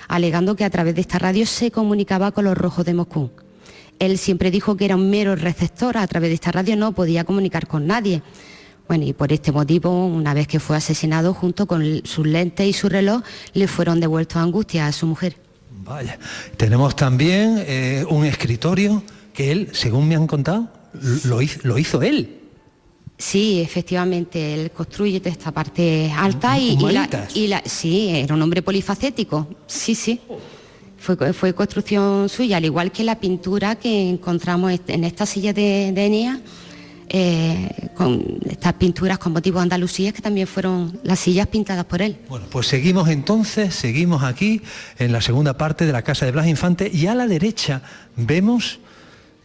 [0.08, 3.32] alegando que a través de esta radio se comunicaba con los rojos de Moscú.
[3.98, 7.24] Él siempre dijo que era un mero receptor, a través de esta radio no podía
[7.24, 8.22] comunicar con nadie.
[8.88, 12.74] Bueno, y por este motivo, una vez que fue asesinado, junto con sus lentes y
[12.74, 13.24] su reloj,
[13.54, 15.38] le fueron devueltos a Angustia a su mujer.
[15.84, 16.20] Vaya,
[16.56, 19.02] tenemos también eh, un escritorio
[19.34, 20.70] que él, según me han contado,
[21.24, 22.37] lo hizo, él.
[23.18, 26.78] Sí, efectivamente, él construye esta parte alta y,
[27.48, 30.22] la, sí, era un hombre polifacético, sí, sí.
[31.00, 35.92] Fue, fue, construcción suya, al igual que la pintura que encontramos en esta silla de,
[35.94, 36.42] de Enea,
[37.10, 42.18] eh, con estas pinturas con motivos andalusíes que también fueron las sillas pintadas por él.
[42.28, 44.62] Bueno, pues seguimos entonces, seguimos aquí
[45.00, 47.82] en la segunda parte de la casa de Blas Infante y a la derecha
[48.18, 48.80] vemos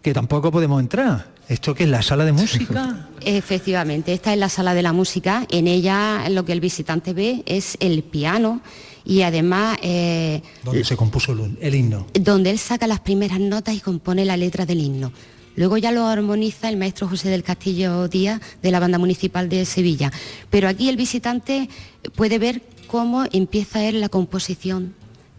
[0.02, 1.31] que tampoco podemos entrar.
[1.48, 3.08] ¿Esto que es la sala de música?
[3.20, 5.46] Efectivamente, esta es la sala de la música.
[5.50, 8.60] En ella lo que el visitante ve es el piano
[9.04, 9.78] y además...
[9.82, 12.06] Eh, donde se compuso el himno.
[12.14, 15.12] Donde él saca las primeras notas y compone la letra del himno.
[15.54, 19.66] Luego ya lo armoniza el maestro José del Castillo Díaz de la Banda Municipal de
[19.66, 20.10] Sevilla.
[20.48, 21.68] Pero aquí el visitante
[22.14, 24.94] puede ver cómo empieza él la composición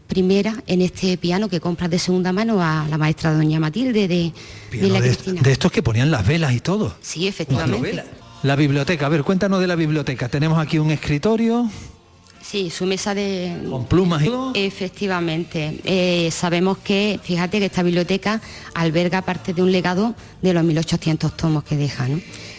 [0.08, 4.34] primera en este piano que compra de segunda mano a la maestra doña Matilde de,
[4.72, 5.42] la Cristina.
[5.42, 6.96] De estos que ponían las velas y todo.
[7.02, 8.04] Sí, efectivamente.
[8.44, 10.28] La biblioteca, a ver, cuéntanos de la biblioteca.
[10.28, 11.70] Tenemos aquí un escritorio.
[12.42, 13.58] Sí, su mesa de...
[13.70, 14.30] Con plumas y
[14.66, 15.80] Efectivamente.
[15.86, 18.42] Eh, sabemos que, fíjate que esta biblioteca
[18.74, 22.06] alberga parte de un legado de los 1800 tomos que deja.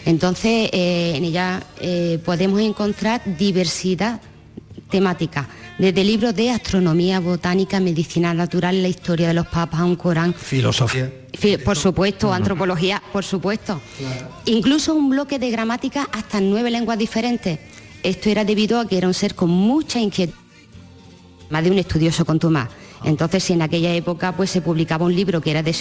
[0.05, 4.21] Entonces, eh, en ella eh, podemos encontrar diversidad
[4.89, 10.33] temática, desde libros de astronomía, botánica, medicina natural, la historia de los papas, un Corán.
[10.33, 11.11] Filosofía.
[11.63, 13.81] por supuesto, antropología, por supuesto.
[14.45, 17.59] Incluso un bloque de gramática hasta en nueve lenguas diferentes
[18.05, 20.35] esto era debido a que era un ser con mucha inquietud,
[21.49, 22.69] más de un estudioso con Tomás.
[23.03, 25.75] Entonces, si en aquella época pues se publicaba un libro que era de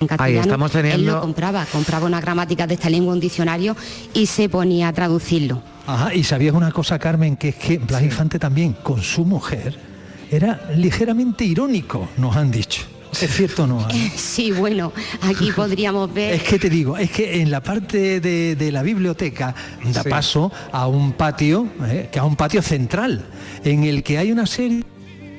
[0.00, 3.74] en castellano, él lo compraba, compraba una gramática de esta lengua, un diccionario
[4.12, 5.62] y se ponía a traducirlo.
[5.86, 9.76] Ajá, y sabías una cosa, Carmen, que es que Blas Infante también, con su mujer,
[10.30, 12.82] era ligeramente irónico, nos han dicho.
[13.20, 13.86] ¿Es cierto o no?
[14.16, 14.92] Sí, bueno,
[15.22, 16.34] aquí podríamos ver...
[16.34, 19.54] Es que te digo, es que en la parte de, la biblioteca
[19.92, 23.26] da paso a un patio, eh, que a un patio central,
[23.64, 24.84] en el que hay una serie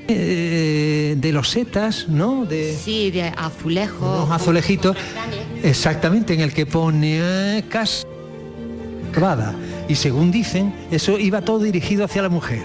[0.07, 2.45] eh, de losetas, ¿no?
[2.45, 4.23] De, sí, de azulejos.
[4.23, 4.95] Unos azulejitos,
[5.63, 7.17] exactamente, en el que pone
[7.57, 8.03] eh, casa
[9.87, 12.63] Y según dicen, eso iba todo dirigido hacia la mujer.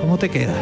[0.00, 0.54] ¿Cómo te queda?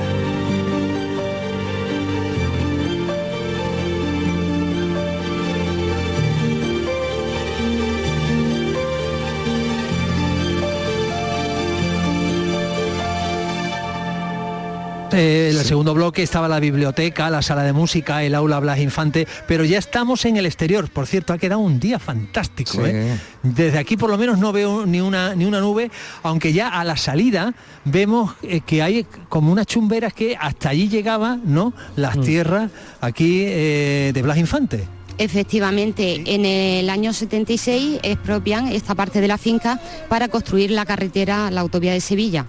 [15.12, 19.26] Eh, el segundo bloque estaba la biblioteca, la sala de música, el aula Blas Infante,
[19.46, 20.88] pero ya estamos en el exterior.
[20.90, 22.84] Por cierto, ha quedado un día fantástico.
[22.84, 23.18] ¿eh?
[23.42, 25.90] Desde aquí por lo menos no veo ni una, ni una nube,
[26.22, 30.88] aunque ya a la salida vemos eh, que hay como unas chumberas que hasta allí
[30.88, 31.72] llegaban ¿no?
[31.96, 32.22] las mm.
[32.22, 32.70] tierras
[33.00, 34.86] aquí de Blas Infante.
[35.18, 41.50] Efectivamente, en el año 76 expropian esta parte de la finca para construir la carretera,
[41.50, 42.46] la autovía de Sevilla.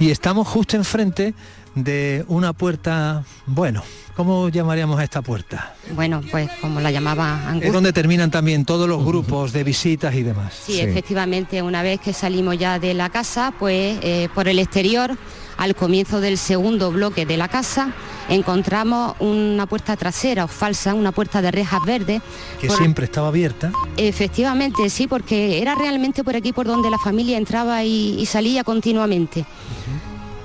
[0.00, 1.34] y estamos justo enfrente
[1.74, 3.82] de una puerta, bueno,
[4.14, 5.74] ¿cómo llamaríamos a esta puerta?
[5.94, 7.56] Bueno, pues como la llamaba.
[7.60, 10.54] Es donde terminan también todos los grupos de visitas y demás.
[10.66, 15.16] Sí, efectivamente, una vez que salimos ya de la casa, pues eh, por el exterior,
[15.56, 17.92] al comienzo del segundo bloque de la casa,
[18.28, 22.22] encontramos una puerta trasera o falsa, una puerta de rejas verdes.
[22.60, 23.72] Que siempre estaba abierta.
[23.96, 29.44] Efectivamente, sí, porque era realmente por aquí por donde la familia entraba y, salía continuamente.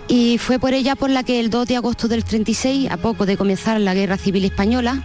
[0.07, 3.25] Y fue por ella por la que el 2 de agosto del 36, a poco
[3.25, 5.03] de comenzar la Guerra Civil Española,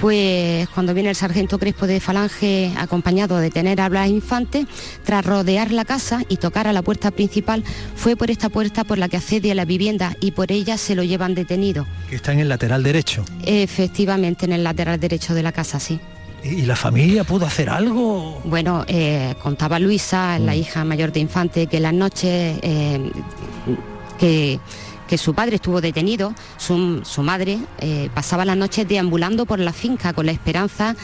[0.00, 4.66] pues cuando viene el sargento Crespo de Falange acompañado de tener a Blas Infante,
[5.04, 7.62] tras rodear la casa y tocar a la puerta principal,
[7.94, 10.96] fue por esta puerta por la que accede a la vivienda y por ella se
[10.96, 11.86] lo llevan detenido.
[12.10, 13.24] Que está en el lateral derecho.
[13.46, 16.00] Efectivamente, en el lateral derecho de la casa, sí.
[16.42, 18.40] ¿Y la familia pudo hacer algo?
[18.44, 23.12] Bueno, eh, contaba Luisa, la hija mayor de Infante, que las noches eh,
[24.22, 24.60] que
[25.12, 30.14] que su padre estuvo detenido, su, madre eh, pasaba las noches deambulando por la finca
[30.14, 30.96] con la esperanza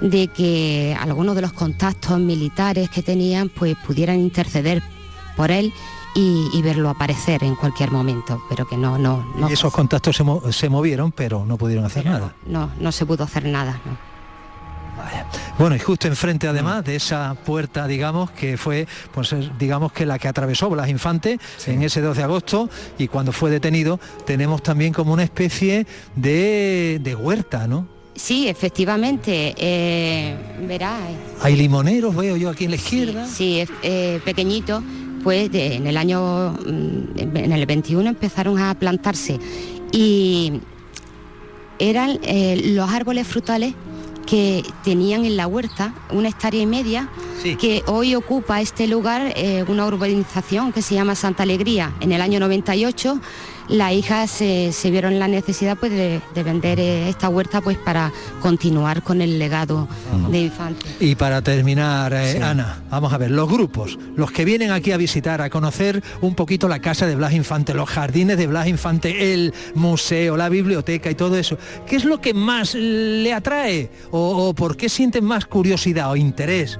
[0.00, 4.82] de que algunos de los contactos militares que tenían pues pudieran interceder
[5.36, 5.72] por él
[6.16, 9.48] y, verlo aparecer en cualquier momento, pero que no, no, no.
[9.48, 12.34] Y esos contactos se, movieron, pero no pudieron hacer nada.
[12.44, 13.80] No, no se pudo hacer nada.
[15.58, 20.18] Bueno, y justo enfrente además de esa puerta, digamos, que fue, pues digamos que la
[20.18, 24.92] que atravesó Blas Infante en ese 2 de agosto y cuando fue detenido, tenemos también
[24.92, 25.86] como una especie
[26.16, 27.86] de, huerta, ¿no?
[28.14, 30.36] Sí, efectivamente, eh,
[30.66, 30.98] verá.
[30.98, 31.16] Eh.
[31.42, 33.26] Hay limoneros, veo yo aquí en la izquierda.
[33.26, 34.82] Sí, es eh, pequeñito,
[35.22, 39.38] pues en el año, mm, en el 21 empezaron a plantarse
[39.92, 40.60] y
[41.78, 42.18] eran
[42.74, 43.74] los árboles frutales
[44.26, 47.08] que tenían en la huerta una hectárea y media
[47.42, 51.92] que hoy ocupa este lugar eh, una urbanización que se llama Santa Alegría.
[52.00, 53.20] En el año 98
[53.72, 59.02] las hijas se, vieron la necesidad pues, de, vender eh, esta huerta pues, para continuar
[59.02, 59.88] con el legado
[60.30, 60.86] de Infante.
[61.00, 64.98] Y para terminar, eh, Ana, vamos a ver, los grupos, los que vienen aquí a
[64.98, 69.32] visitar, a conocer un poquito la casa de Blas Infante, los jardines de Blas Infante,
[69.32, 71.56] el museo, la biblioteca y todo eso,
[71.86, 73.90] ¿qué es lo que más le atrae?
[74.10, 76.78] ¿O, por qué sienten más curiosidad o interés?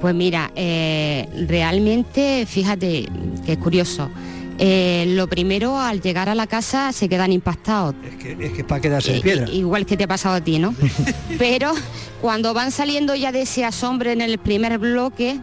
[0.00, 3.08] Pues mira, eh, realmente, fíjate,
[3.44, 4.10] que es curioso.
[4.58, 7.94] Eh, lo primero, al llegar a la casa se quedan impactados.
[8.04, 9.50] Es que, es que para quedarse de piedra.
[9.50, 10.74] igual que te ha pasado a ti, ¿no?
[11.38, 11.72] Pero
[12.20, 15.40] cuando van saliendo ya de ese asombro en el primer bloque,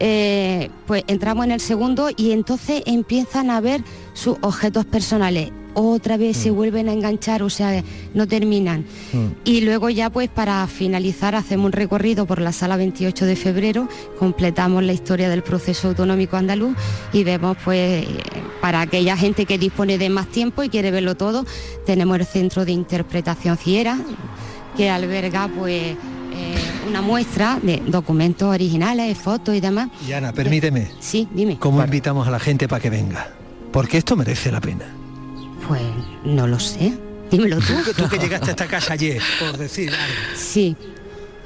[0.00, 6.16] eh, pues entramos en el segundo y entonces empiezan a ver sus objetos personales otra
[6.16, 6.54] vez se mm.
[6.54, 7.82] vuelven a enganchar, o sea,
[8.14, 8.84] no terminan.
[9.12, 9.26] Mm.
[9.44, 13.88] Y luego ya pues para finalizar hacemos un recorrido por la sala 28 de febrero,
[14.18, 16.76] completamos la historia del proceso autonómico andaluz
[17.12, 18.06] y vemos pues
[18.60, 21.44] para aquella gente que dispone de más tiempo y quiere verlo todo,
[21.86, 23.98] tenemos el Centro de Interpretación Ciera,
[24.76, 25.96] que alberga pues
[26.32, 26.54] eh,
[26.88, 29.88] una muestra de documentos originales, fotos y demás.
[30.06, 30.88] Y Ana, permíteme.
[31.00, 31.58] Sí, dime.
[31.58, 33.28] ¿Cómo invitamos a la gente para que venga?
[33.72, 34.86] Porque esto merece la pena.
[35.68, 35.82] Pues
[36.24, 36.92] no lo sé.
[37.30, 37.74] Dímelo tú.
[37.96, 39.92] tú que llegaste a esta casa ayer, por decir
[40.34, 40.74] Sí.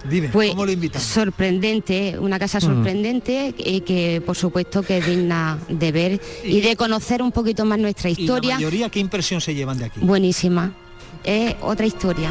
[0.09, 1.03] Dime, pues, ¿cómo lo invitas?
[1.03, 2.61] Sorprendente, una casa mm.
[2.61, 7.65] sorprendente y que por supuesto que es digna de ver y, de conocer un poquito
[7.65, 8.49] más nuestra historia.
[8.49, 10.01] ¿Y la mayoría qué impresión se llevan de aquí?
[10.01, 10.73] Buenísima.
[11.23, 12.31] Es otra historia.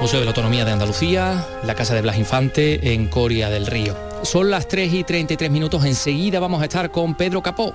[0.00, 4.05] Museo de la Autonomía de Andalucía, la Casa de Blas Infante en Coria del Río.
[4.22, 5.84] Son las 3 y 33 minutos.
[5.84, 7.74] Enseguida vamos a estar con Pedro Capó.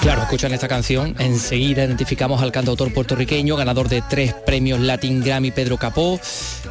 [0.00, 5.50] Claro, escuchan esta canción, enseguida identificamos al cantautor puertorriqueño, ganador de tres premios Latin Grammy,
[5.50, 6.20] Pedro Capó,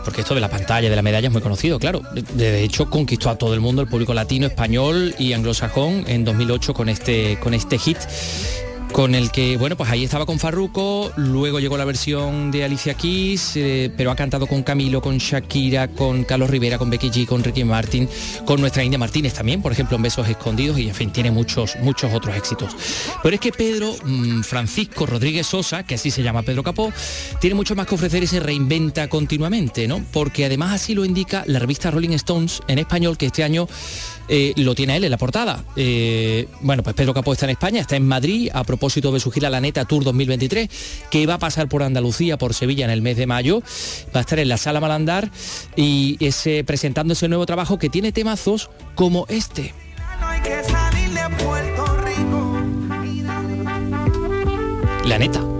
[0.05, 2.01] porque esto de la pantalla, de la medalla es muy conocido, claro.
[2.33, 6.73] De hecho, conquistó a todo el mundo, el público latino, español y anglosajón en 2008
[6.73, 7.97] con este, con este hit
[8.91, 12.93] con el que, bueno, pues ahí estaba con Farruko, luego llegó la versión de Alicia
[12.93, 17.25] Keys, eh, pero ha cantado con Camilo, con Shakira, con Carlos Rivera, con Becky G,
[17.25, 18.09] con Ricky Martin,
[18.45, 21.77] con nuestra India Martínez también, por ejemplo, en Besos Escondidos, y en fin, tiene muchos,
[21.81, 22.75] muchos otros éxitos.
[23.23, 26.91] Pero es que Pedro mm, Francisco Rodríguez Sosa, que así se llama Pedro Capó,
[27.39, 30.03] tiene mucho más que ofrecer y se reinventa continuamente, ¿no?
[30.11, 33.67] Porque además así lo indica la revista Rolling Stones en español, que este año
[34.33, 35.65] eh, lo tiene él en la portada.
[35.75, 39.29] Eh, bueno, pues Pedro Capó está en España, está en Madrid a propósito de su
[39.29, 40.69] gira La Neta Tour 2023,
[41.11, 43.61] que va a pasar por Andalucía, por Sevilla en el mes de mayo.
[44.15, 45.29] Va a estar en la Sala Malandar
[45.75, 49.73] y ese, presentando ese nuevo trabajo que tiene temazos como este.
[55.05, 55.51] La Neta.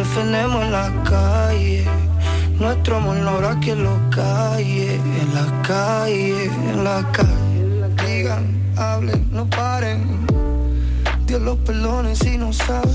[0.00, 1.84] Defendemos en la calle.
[2.58, 4.94] Nuestro amor no habrá que lo calle.
[4.94, 8.06] En la calle, en la calle.
[8.06, 10.26] Digan, hablen, no paren.
[11.26, 12.90] Dios los perdone si no saben.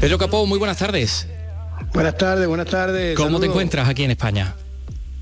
[0.00, 1.26] Pedro Capó, muy buenas tardes.
[1.92, 3.16] Buenas tardes, buenas tardes.
[3.16, 4.54] ¿Cómo te encuentras aquí en España?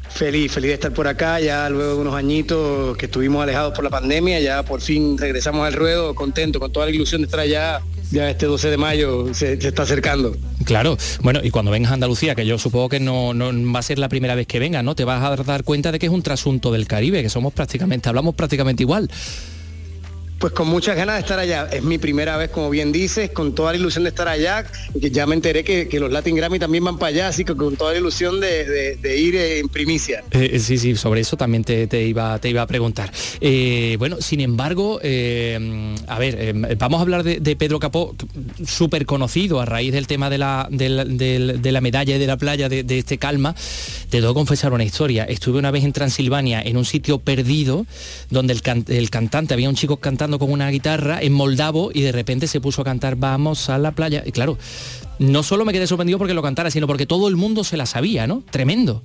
[0.08, 3.84] Feliz, feliz de estar por acá, ya luego de unos añitos que estuvimos alejados por
[3.84, 7.40] la pandemia, ya por fin regresamos al ruedo, contento, con toda la ilusión de estar
[7.40, 7.80] allá
[8.10, 10.36] ya este 12 de mayo se, está acercando.
[10.64, 13.82] Claro, bueno, y cuando vengas a Andalucía, que yo supongo que no, no, va a
[13.82, 14.94] ser la primera vez que venga, ¿no?
[14.94, 18.08] Te vas a dar cuenta de que es un trasunto del Caribe, que somos prácticamente,
[18.08, 19.10] hablamos prácticamente igual.
[20.40, 21.68] Pues con muchas ganas de estar allá.
[21.70, 24.64] Es mi primera vez, como bien dices, con toda la ilusión de estar allá.
[24.98, 27.76] Que ya me enteré que, los Latin Grammy también van para allá, así que con
[27.76, 30.24] toda la ilusión de, ir en primicia.
[30.30, 33.12] Eh, sí, sí, sobre eso también te, iba, te iba a preguntar.
[33.42, 38.16] Eh, bueno, sin embargo, eh, a ver, vamos a hablar de, Pedro Capó,
[38.66, 42.70] súper conocido a raíz del tema de la, de la medalla y de la playa,
[42.70, 43.54] de, este calma.
[44.08, 45.24] Te debo confesar una historia.
[45.24, 47.84] Estuve una vez en Transilvania, en un sitio perdido,
[48.30, 52.12] donde el, el cantante, había un chico cantando con una guitarra en moldavo y de
[52.12, 54.22] repente se puso a cantar Vamos a la playa.
[54.24, 54.56] Y claro,
[55.18, 57.86] no solo me quedé sorprendido porque lo cantara, sino porque todo el mundo se la
[57.86, 58.42] sabía, ¿no?
[58.50, 59.02] Tremendo.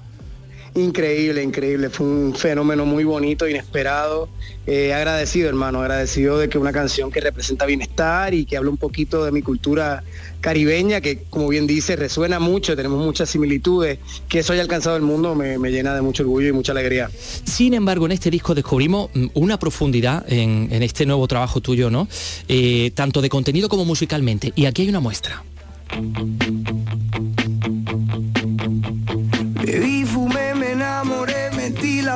[0.76, 1.90] Increíble, increíble.
[1.90, 4.28] Fue un fenómeno muy bonito, inesperado.
[4.68, 8.78] Eh, agradecido, hermano, agradecido de que una canción que representa bienestar y que habla un
[8.78, 10.04] poquito de mi cultura
[10.42, 15.02] caribeña, que como bien dice, resuena mucho, tenemos muchas similitudes, que eso haya alcanzado el
[15.02, 17.10] mundo me, llena de mucho orgullo y mucha alegría.
[17.46, 22.10] Sin embargo, en este disco descubrimos mm, una profundidad en, este nuevo trabajo tuyo, ¿no?
[22.50, 24.52] Eh, tanto de contenido como musicalmente.
[24.56, 25.42] Y aquí hay una muestra.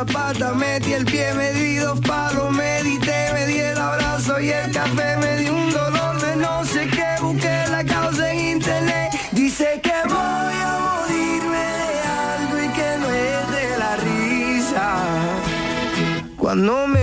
[0.05, 4.71] Pata, metí el pie, me di dos palos, medité, me di el abrazo y el
[4.71, 9.79] café, me di un dolor de no sé qué, busqué la causa en internet, dice
[9.81, 11.99] que voy a morirme de
[12.31, 14.87] algo y que no es de la risa.
[16.37, 16.98] Cuando me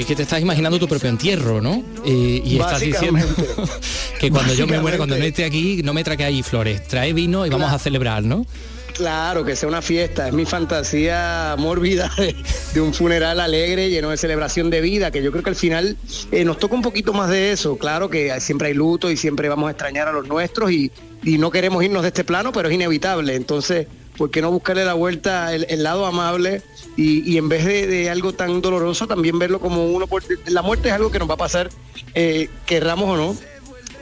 [0.00, 1.82] Es que te estás imaginando tu propio entierro, ¿no?
[2.04, 3.26] Eh, y estás diciendo
[4.20, 7.12] que cuando yo me muera, cuando no esté aquí, no me traque ahí flores, trae
[7.12, 8.46] vino y vamos a celebrar, ¿no?
[8.92, 10.28] Claro, que sea una fiesta.
[10.28, 12.10] Es mi fantasía mórbida
[12.74, 15.96] de, un funeral alegre, lleno de celebración de vida, que yo creo que al final
[16.30, 17.76] eh, nos toca un poquito más de eso.
[17.76, 20.90] Claro que siempre hay luto y siempre vamos a extrañar a los nuestros y,
[21.24, 23.34] no queremos irnos de este plano, pero es inevitable.
[23.34, 26.62] Entonces, ¿por qué no buscarle la vuelta, el lado amable?
[26.96, 30.94] Y, en vez de, algo tan doloroso, también verlo como uno, porque la muerte es
[30.94, 31.68] algo que nos va a pasar,
[32.14, 33.36] eh, querramos o no,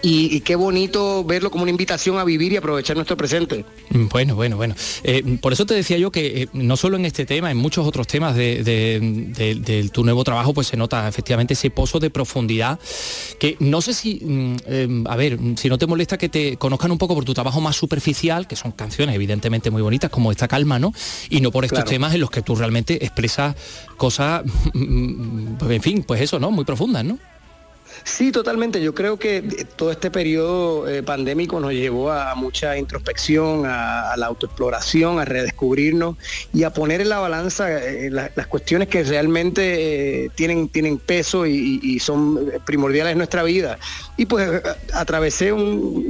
[0.06, 3.64] y, qué bonito verlo como una invitación a vivir y aprovechar nuestro presente.
[3.88, 4.74] Mm, bueno, bueno, bueno.
[5.02, 7.86] Eh, por eso te decía yo que eh, no solo en este tema, en muchos
[7.86, 12.78] otros temas de, tu nuevo trabajo, pues se nota efectivamente ese pozo de profundidad
[13.38, 16.90] que no sé si, mm, em, a ver, si no te molesta que te conozcan
[16.90, 20.48] un poco por tu trabajo más superficial, que son canciones evidentemente muy bonitas, como esta
[20.48, 20.92] calma, ¿no?
[21.30, 23.56] Y no por estos temas en los que tú realmente expresas
[23.96, 24.42] cosas,
[24.74, 26.50] mm, en fin, pues eso, ¿no?
[26.50, 27.18] Muy profundas, ¿no?
[28.04, 28.82] Sí, totalmente.
[28.82, 34.26] Yo creo que todo este periodo eh, pandémico nos llevó a, mucha introspección, a, la
[34.26, 36.16] autoexploración, a redescubrirnos
[36.52, 41.46] y a poner en la balanza eh, las cuestiones que realmente eh, tienen, tienen peso
[41.46, 43.78] y, son primordiales en nuestra vida.
[44.18, 45.54] Y pues atravesé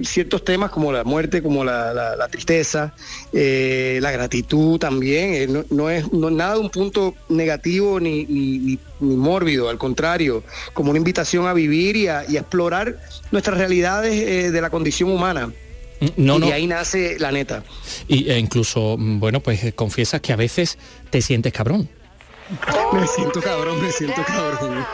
[0.03, 2.93] ciertos temas como la muerte, como la, tristeza,
[3.33, 5.65] la gratitud también.
[5.71, 10.43] No, es nada de un punto negativo ni, ni mórbido, al contrario,
[10.73, 12.99] como una invitación a vivir y a, explorar
[13.31, 15.53] nuestras realidades eh, de la condición humana.
[16.17, 16.47] No, y no.
[16.47, 17.63] de ahí nace la neta.
[18.09, 20.79] Y e incluso, mm, bueno, pues eh, confiesas que a veces
[21.11, 21.89] te sientes cabrón.
[22.93, 24.85] Me siento cabrón, me siento cabrón.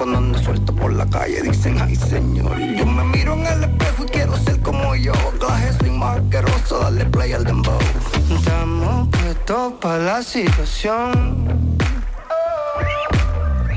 [0.00, 4.04] Cuando ando suelto por la calle dicen ay señor yo me miro en el espejo
[4.04, 5.12] y quiero ser como yo.
[5.38, 7.78] Clase soy más asqueroso darle play al dembow.
[8.34, 11.76] Estamos puestos para la situación.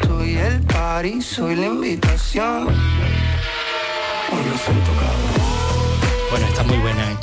[0.08, 2.70] Soy el party soy la invitación.
[2.70, 5.34] Hoy me siento cabrón.
[6.32, 7.18] Bueno, está muy buena, ¿eh?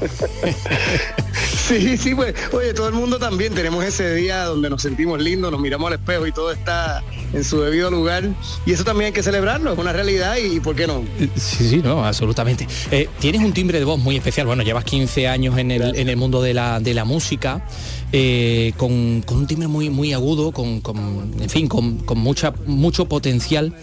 [1.70, 5.52] Sí, sí, pues, oye, todo el mundo también tenemos ese día donde nos sentimos lindos,
[5.52, 7.00] nos miramos al espejo y todo está
[7.32, 8.28] en su debido lugar.
[8.66, 11.04] Y eso también hay que celebrarlo, es una realidad y, y ¿por qué no?
[11.36, 12.66] Sí, sí, no, absolutamente.
[12.90, 14.48] Eh, tienes un timbre de voz muy especial.
[14.48, 17.64] Bueno, llevas 15 años en el, en el mundo de la, de la música,
[18.12, 22.52] eh, con, con un timbre muy, muy agudo, con, con, en fin, con, con mucha,
[22.66, 23.76] mucho potencial.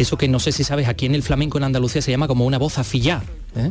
[0.00, 2.46] Eso que no sé si sabes, aquí en el flamenco en Andalucía se llama como
[2.46, 3.22] una voz afillá.
[3.54, 3.70] ¿eh?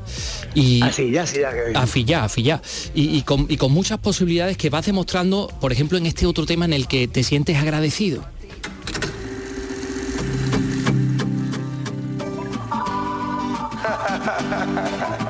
[0.53, 1.51] Y Así, ya, sí, ya.
[1.51, 2.61] que- afillá, afillá.
[2.93, 6.45] Y, y con, y con muchas posibilidades que vas demostrando, por ejemplo, en este otro
[6.45, 8.23] tema en el que te sientes agradecido.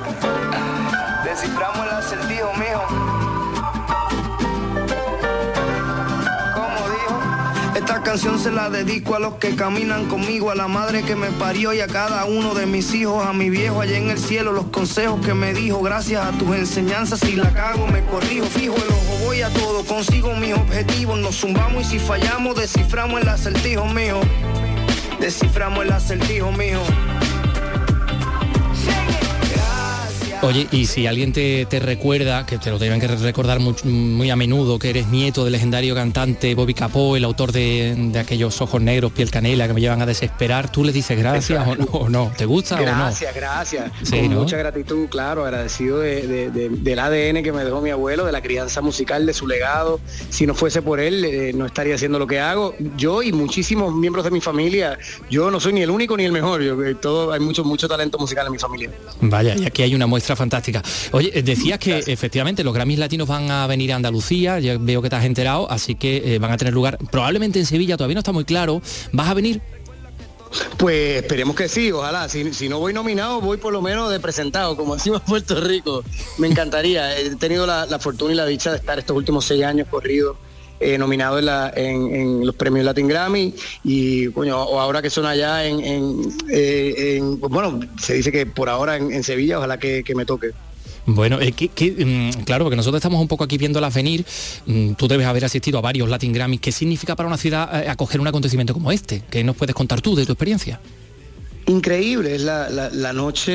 [8.19, 11.79] se la dedico a los que caminan conmigo, a la madre que me parió y
[11.79, 15.25] a cada uno de mis hijos, a mi viejo allá en el cielo, los consejos
[15.25, 19.25] que me dijo, gracias a tus enseñanzas, si la cago me corrijo, fijo el ojo,
[19.25, 24.19] voy a todo, consigo mis objetivos, nos zumbamos y si fallamos, desciframos el acertijo, mijo.
[25.21, 26.83] Desciframos el acertijo, mijo.
[30.41, 34.29] Oye, y si alguien te, te recuerda, que te lo deben que recordar muy, muy
[34.29, 38.61] a menudo, que eres nieto del legendario cantante Bobby Capó, el autor de, de aquellos
[38.61, 41.83] ojos negros, piel canela, que me llevan a desesperar, ¿tú le dices gracias o no,
[41.91, 42.31] o no?
[42.37, 43.91] ¿Te gusta Gracias, gracias.
[44.01, 44.39] Sí, Con ¿no?
[44.39, 48.31] mucha gratitud, claro, agradecido de- de- de- del ADN que me dejó mi abuelo, de
[48.31, 49.99] la crianza musical, de su legado.
[50.29, 52.75] Si no fuese por él, eh, no estaría haciendo lo que hago.
[52.95, 54.97] Yo y muchísimos miembros de mi familia,
[55.29, 56.61] yo no soy ni el único ni el mejor.
[56.61, 58.89] Yo, eh, todo, hay mucho, mucho talento musical en mi familia.
[59.21, 59.29] no?
[59.29, 60.81] Vaya, y aquí hay una muestra fantástica.
[61.11, 65.01] Oye, eh, decías que efectivamente los Grammys latinos van a venir a Andalucía, ya veo
[65.01, 68.15] que te has enterado, así que eh, van a tener lugar probablemente en Sevilla, todavía
[68.15, 68.81] no está muy claro.
[69.11, 69.61] ¿Vas a venir?
[70.77, 72.27] Pues esperemos que sí, ojalá.
[72.27, 76.03] Si, si no voy nominado, voy por lo menos de presentado, como decimos Puerto Rico.
[76.37, 77.17] Me encantaría.
[77.19, 80.37] He tenido la, la fortuna y la dicha de estar estos últimos seis años corridos
[80.79, 83.53] eh, nominado en, la- en- en los premios Latin Grammy
[83.83, 88.31] y coño, o ahora que son allá en, en- eh, en- pues, bueno, se dice
[88.31, 90.51] que por ahora en, Sevilla, ojalá que, que me toque.
[91.05, 94.23] Bueno, eh, que- que, mm, claro, porque nosotros estamos un poco aquí viéndolas venir.
[94.67, 96.59] Mm, tú debes haber asistido a varios Latin Grammys.
[96.61, 99.23] ¿Qué significa para una ciudad eh, acoger un acontecimiento como este?
[99.29, 100.79] ¿Qué nos puedes contar tú de tu experiencia?
[101.67, 103.51] Increíble, es la, la- la noche,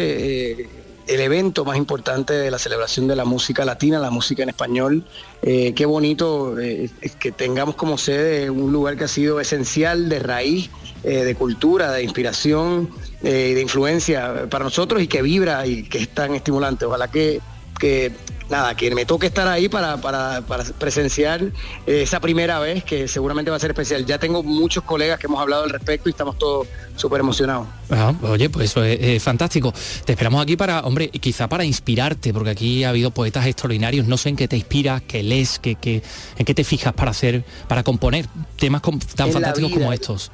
[0.62, 0.68] eh,
[1.06, 5.04] el evento más importante de la celebración de la música latina, la música en español.
[5.42, 10.18] Eh, qué bonito eh, que tengamos como sede un lugar que ha sido esencial de
[10.18, 10.70] raíz,
[11.02, 12.90] eh, de cultura, de inspiración,
[13.22, 16.84] y de influencia para nosotros y que vibra y que es tan estimulante.
[16.84, 17.40] Ojalá que,
[17.78, 18.12] que
[18.50, 21.42] nada, que me toque estar ahí para, para- para presenciar
[21.86, 24.04] eh, esa primera vez que seguramente va a ser especial.
[24.06, 26.66] Ya tengo muchos colegas que hemos hablado al respecto y estamos todos
[26.96, 27.66] súper emocionados.
[27.90, 29.72] Ah, oye, pues eso es, es fantástico.
[30.04, 34.06] Te esperamos aquí para, hombre, quizá para inspirarte, porque aquí ha habido poetas extraordinarios.
[34.06, 36.02] No sé en qué te inspiras, qué lees, qué, qué-
[36.38, 38.26] en qué te fijas para hacer, para componer
[38.58, 38.82] temas
[39.16, 40.30] tan En fantásticos como estos.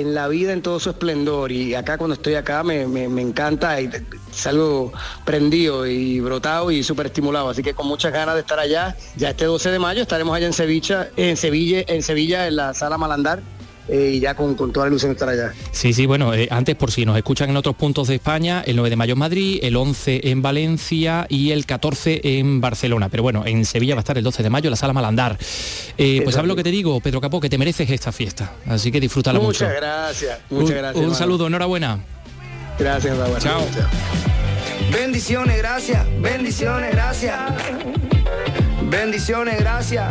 [0.00, 3.80] En la vida en todo su esplendor y acá cuando estoy acá me, me- encanta
[3.80, 3.88] y
[4.32, 4.92] salgo
[5.24, 8.96] prendido y brotado y súper estimulado, así que con muchas ganas de estar allá.
[9.16, 12.74] Ya este 12 de mayo estaremos allá en Sevilla, en Sevilla, en Sevilla, en la
[12.74, 13.40] sala Malandar,
[13.88, 15.52] eh, y ya con, con toda la ilusión de estar allá.
[15.72, 18.76] Sí, sí, bueno, eh, antes por si nos escuchan en otros puntos de España, el
[18.76, 23.08] 9 de mayo en Madrid, el 11 en Valencia y el 14 en Barcelona.
[23.08, 25.36] Pero bueno, en Sevilla va a estar el 12 de mayo, la sala Malandar.
[25.98, 28.52] Eh, pues sabes lo que te digo, Pedro Capó, que te mereces esta fiesta.
[28.66, 29.64] Así que disfrútala mucho.
[29.64, 31.04] Muchas gracias, muchas Un- gracias.
[31.06, 31.98] Un, saludo, enhorabuena.
[32.78, 33.40] Gracias, enhorabuena.
[33.44, 33.62] Chao.
[34.92, 36.06] Bendiciones, gracias.
[36.20, 37.38] Bendiciones, gracias.
[38.90, 40.08] Bendiciones, gracias.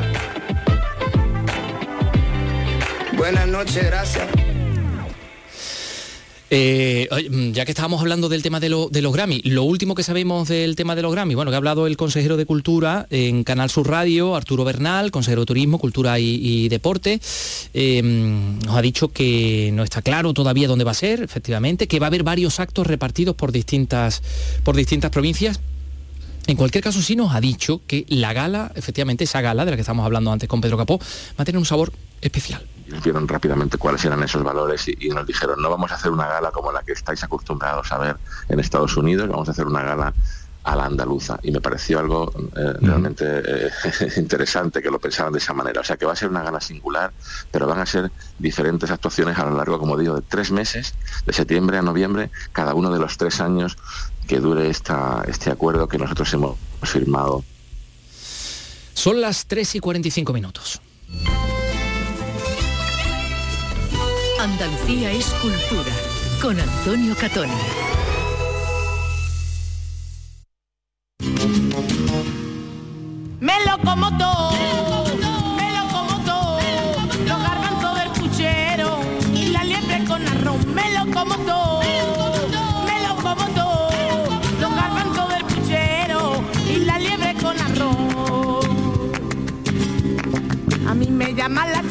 [3.24, 4.28] Buenas noches, gracias.
[6.50, 9.96] Eh, mm, ya que estábamos hablando del tema de, lo- de los Grammy, lo último
[9.96, 13.08] que sabemos del tema de los Grammy, bueno, que ha hablado el consejero de Cultura
[13.12, 17.22] en Canal Sur Radio, Arturo Bernal, consejero de Turismo, Cultura y, y Deporte,
[17.74, 21.88] eh, mm, nos ha dicho que no está claro todavía dónde va a ser, efectivamente,
[21.88, 24.22] que va a haber varios actos repartidos por distintas,
[24.66, 25.62] por distintas provincias
[26.48, 29.78] En cualquier caso, sí nos ha dicho que la gala, efectivamente, esa gala de la
[29.78, 31.92] que estamos hablando antes con Pedro Capó, va a tener un sabor
[32.22, 32.66] especial.
[33.04, 36.28] Vieron rápidamente cuáles eran esos valores y, y, nos dijeron, no vamos a hacer una
[36.28, 38.18] gala como la que estáis acostumbrados a ver
[38.50, 40.14] en Estados Unidos, vamos a hacer una gala
[40.64, 43.70] a la andaluza y me pareció algo eh, realmente eh,
[44.18, 45.82] interesante que lo pensaran de esa manera.
[45.82, 47.12] O sea que va a ser una gala singular,
[47.52, 51.34] pero van a ser diferentes actuaciones a lo largo, como digo, de tres meses, de
[51.34, 53.78] septiembre a noviembre, cada uno de los tres años
[54.28, 57.44] que dure esta, este acuerdo que nosotros hemos firmado.
[58.94, 60.82] Son las 3 y 45 minutos.
[64.40, 65.92] Andalucía es cultura,
[66.42, 67.54] con Antonio Catoni.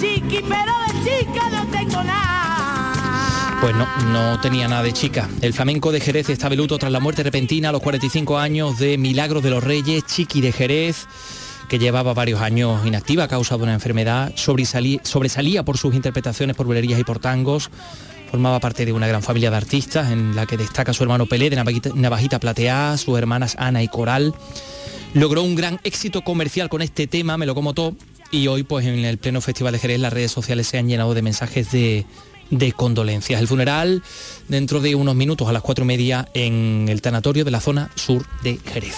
[0.02, 3.58] Chiqui, pero de chica no tengo nada.
[3.60, 5.28] Pues no, no tenía nada de chica.
[5.40, 8.78] El flamenco de Jerez está de luto tras la muerte repentina a los 45 años
[8.78, 11.06] de Milagros de los Reyes, Chiqui de Jerez
[11.68, 16.66] que llevaba varios años inactiva a causa de una enfermedad, sobresalía, por sus interpretaciones por
[16.66, 17.70] bulerías y por tangos,
[18.30, 21.48] formaba parte de una gran familia de artistas en la que destaca su hermano Pelé
[21.48, 24.34] de Navajita, Navajita Plateada, sus hermanas Ana y Coral.
[25.14, 27.94] Logró un gran éxito comercial con este tema, Me lo como todo,
[28.32, 31.14] y hoy pues en el pleno Festival de Jerez las redes sociales se han llenado
[31.14, 32.04] de mensajes de,
[32.74, 33.40] condolencias.
[33.40, 34.02] El funeral
[34.48, 37.90] dentro de unos minutos a las cuatro y media en el tanatorio de la zona
[37.94, 38.96] sur de Jerez.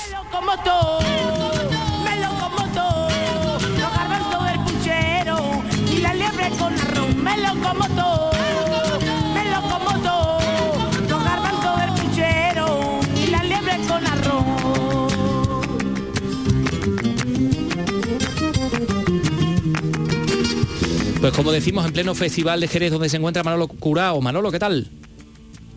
[21.25, 24.21] Pues como decimos en pleno Festival de Jerez donde se encuentra Manolo Curao.
[24.21, 24.91] Manolo, ¿qué tal?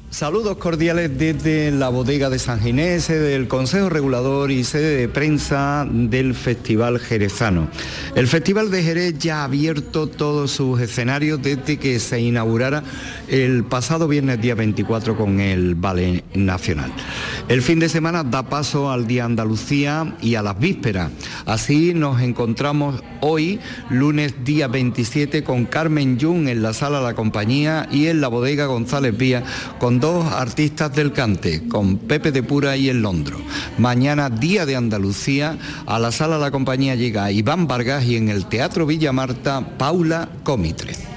[0.10, 5.88] Saludos cordiales desde la bodega de San Ginés, del Consejo Regulador y sede de prensa
[5.90, 7.70] del Festival Jerezano.
[8.16, 12.84] El Festival de Jerez ya ha abierto todos sus escenarios desde que se inaugurara
[13.30, 16.92] el pasado viernes día 24 con el Ballet Nacional.
[17.48, 21.12] El fin de semana da paso al Día Andalucía y a las vísperas.
[21.46, 27.88] Así nos encontramos hoy, lunes día 27, con Carmen Jung en la sala La Compañía
[27.90, 29.46] y en la bodega González Vía
[29.80, 33.38] con dos artistas del cante, con Pepe de Pura y el Londro.
[33.78, 38.48] Mañana, Día de Andalucía, a la sala La Compañía llega Iván Vargas y en el
[38.48, 41.17] Teatro Villa Marta, Paula Comitre.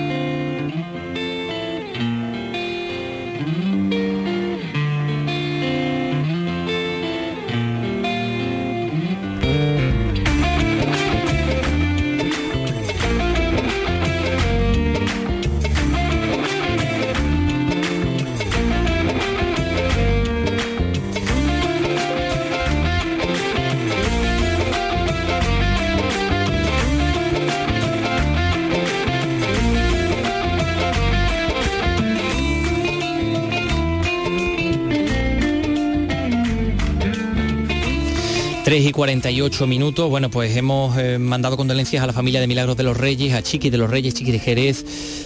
[38.71, 40.09] Tres y 48 minutos.
[40.09, 43.43] Bueno, pues hemos eh, mandado condolencias a la familia de Milagros de los Reyes, a
[43.43, 44.85] Chiqui de los Reyes, Chiqui de Jerez.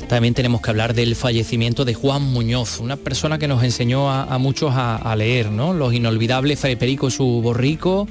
[0.09, 4.23] También tenemos que hablar del fallecimiento de Juan Muñoz, una persona que nos enseñó a,
[4.23, 5.75] a muchos a, a, leer, ¿no?
[5.75, 8.07] Los inolvidables Fray Perico y su borrico,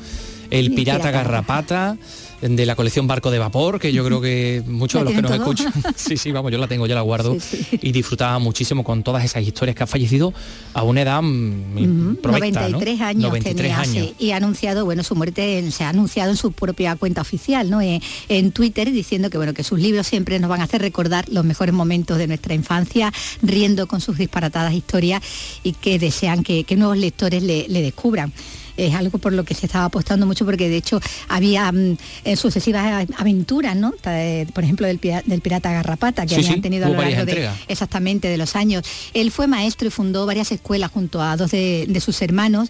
[0.51, 1.97] El Pirata Garrapata
[2.41, 5.31] de la colección Barco de Vapor, que yo creo que muchos de los que nos
[5.31, 5.41] todo?
[5.53, 7.79] escuchan, sí, sí, vamos, yo la tengo, yo la guardo, sí, sí.
[7.83, 10.33] y disfrutaba muchísimo con todas esas historias que ha fallecido
[10.73, 12.21] a una edad uh -huh.
[12.21, 13.05] provecta, 93 ¿no?
[13.07, 14.07] años 93 tenía, años.
[14.09, 17.21] Sí, y ha anunciado, bueno, su muerte en, se ha anunciado en su propia cuenta
[17.21, 17.81] oficial, ¿no?
[17.81, 21.29] En, en, Twitter diciendo que bueno, que sus libros siempre nos van a hacer recordar
[21.29, 23.13] los mejores momentos de nuestra infancia,
[23.43, 25.23] riendo con sus disparatadas historias
[25.63, 28.33] y que desean que, que nuevos lectores le, le descubran.
[28.77, 32.37] Es algo por lo que se estaba apostando mucho porque de hecho había mm, eh,
[32.37, 33.93] sucesivas aventuras, ¿no?
[34.07, 37.25] Eh, Por ejemplo, del, del pirata Garrapata que Sí, habían sí, tenido a lo largo
[37.25, 38.85] de, exactamente de los años.
[39.15, 42.69] Él fue maestro y fundó varias escuelas junto a dos de, de sus hermanos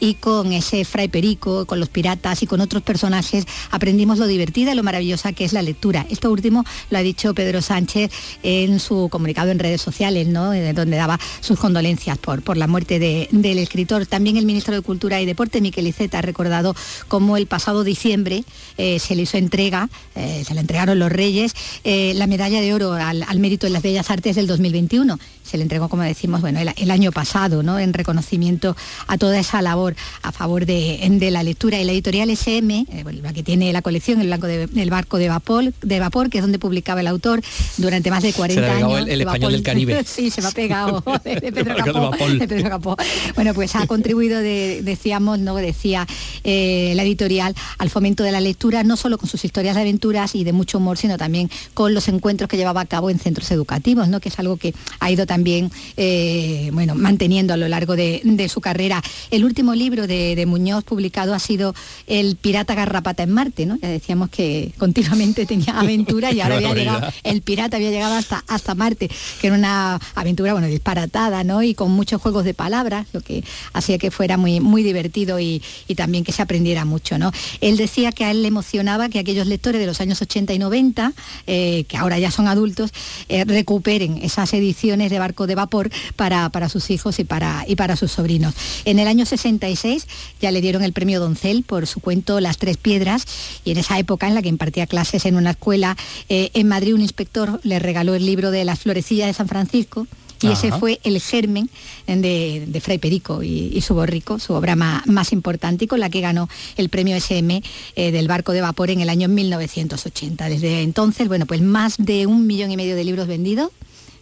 [0.00, 4.72] y con ese fray Perico, con los piratas y con otros personajes aprendimos lo divertida
[4.72, 6.06] y lo maravillosa que es la lectura.
[6.10, 8.10] Esto último lo ha dicho Pedro Sánchez
[8.42, 10.52] en su comunicado en redes sociales, ¿no?
[10.52, 14.06] Eh, donde daba sus condolencias por, por la muerte de- del escritor.
[14.06, 16.74] También el ministro de Cultura y Deporte, Miquel Iceta, ha recordado
[17.06, 18.44] cómo el pasado diciembre
[18.78, 21.52] eh, se le hizo entrega, eh, se le entregaron los Reyes,
[21.84, 25.18] eh, la medalla de oro al, al mérito en las Bellas Artes del 2021.
[25.42, 27.78] Se le entregó, como decimos, bueno, el, el año pasado, ¿no?
[27.78, 28.74] En reconocimiento
[29.06, 31.78] a toda esa labor a favor de, de la lectura.
[31.78, 35.18] Y la editorial SM, bueno, la que tiene la colección, el, blanco de- el barco
[35.18, 37.42] de vapor, de vapor, que es donde publicaba el autor
[37.76, 39.06] durante más de 40 le ha pegado años.
[39.06, 40.02] el- el de español del Caribe.
[40.06, 42.38] sí, se me ha pegado de, de Pedro Barco de Capó, vapor.
[42.38, 42.96] de Pedro Capó.
[43.34, 45.54] Bueno, pues ha contribuido, de- decíamos, ¿no?
[45.56, 46.06] Decía
[46.42, 50.34] eh, la editorial al fomento de la lectura, no solo con sus historias de aventuras
[50.34, 53.50] y de mucho humor, sino también con los encuentros que llevaba a cabo en centros
[53.50, 54.20] educativos, ¿no?
[54.20, 58.48] que es algo que ha ido también eh, bueno, manteniendo a lo largo de, de
[58.48, 59.02] su carrera.
[59.30, 61.74] El último libro de, de Muñoz publicado ha sido
[62.06, 63.76] El pirata garrapata en Marte, ¿no?
[63.76, 68.44] Ya decíamos que continuamente tenía aventura y ahora había llegado, el pirata había llegado hasta,
[68.48, 69.08] hasta Marte,
[69.40, 71.62] que era una aventura, bueno, disparatada, ¿no?
[71.62, 75.62] Y con muchos juegos de palabras, lo que hacía que fuera muy, muy divertido y,
[75.96, 77.30] también que se aprendiera mucho, ¿no?
[77.60, 80.58] Él decía que a él le emocionaba que aquellos lectores de los años 80 y
[80.58, 81.12] 90,
[81.46, 82.90] eh, que ahora ya son adultos,
[83.28, 87.96] eh, recuperen esas ediciones de Barco de Vapor para, sus hijos y para, y para
[87.96, 88.54] sus sobrinos.
[88.84, 90.06] En el año 66
[90.40, 93.24] ya le dieron el premio Doncel por su cuento Las Tres Piedras
[93.64, 95.96] y en esa época en la que impartía clases en una escuela
[96.28, 100.06] eh, en Madrid un inspector le regaló el libro de Las Florecillas de San Francisco
[100.44, 101.68] y ese fue el germen
[102.06, 106.00] de, de Fray Perico y, y su borrico, su obra ma- más, importante y con
[106.00, 107.62] la que ganó el premio SM
[107.96, 110.48] eh, del barco de vapor en el año 1980.
[110.48, 113.70] Desde entonces, bueno, pues más de un millón y medio de libros vendidos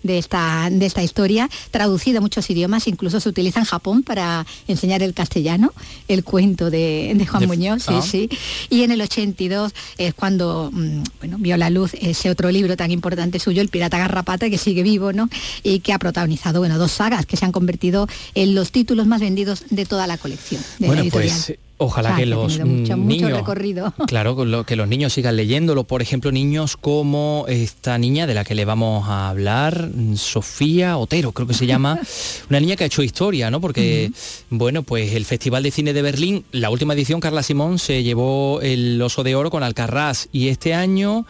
[0.03, 4.47] de esta, de esta historia, traducida a muchos idiomas, incluso se utiliza en Japón para
[4.69, 5.73] enseñar el castellano,
[6.09, 8.03] el cuento de, de Juan De- Muñoz, sí, ah.
[8.03, 8.29] sí.
[8.71, 12.91] Y en el 82 es cuando mm, bueno, vio la luz ese otro libro tan
[12.91, 15.29] importante suyo, El pirata garrapata, que sigue vivo, ¿no?
[15.63, 19.21] Y que ha protagonizado, bueno, dos sagas que se han convertido en los títulos más
[19.21, 21.37] vendidos de toda la colección de la Bueno, editorial.
[21.47, 23.95] pues ojalá O sea, que los tenido mucho, mucho niños recorrido.
[24.07, 25.85] Claro, que los niños sigan leyéndolo.
[25.85, 31.33] Por ejemplo, niños como esta niña de la que le vamos a hablar, Sofía Otero,
[31.33, 31.99] creo que se llama,
[32.51, 33.61] una niña que ha hecho historia, ¿no?
[33.61, 34.11] Porque,
[34.51, 38.61] bueno, pues el Festival de Cine de Berlín, la última edición, Carla Simón se llevó
[38.63, 41.27] el Oso de Oro con Alcarrás y este año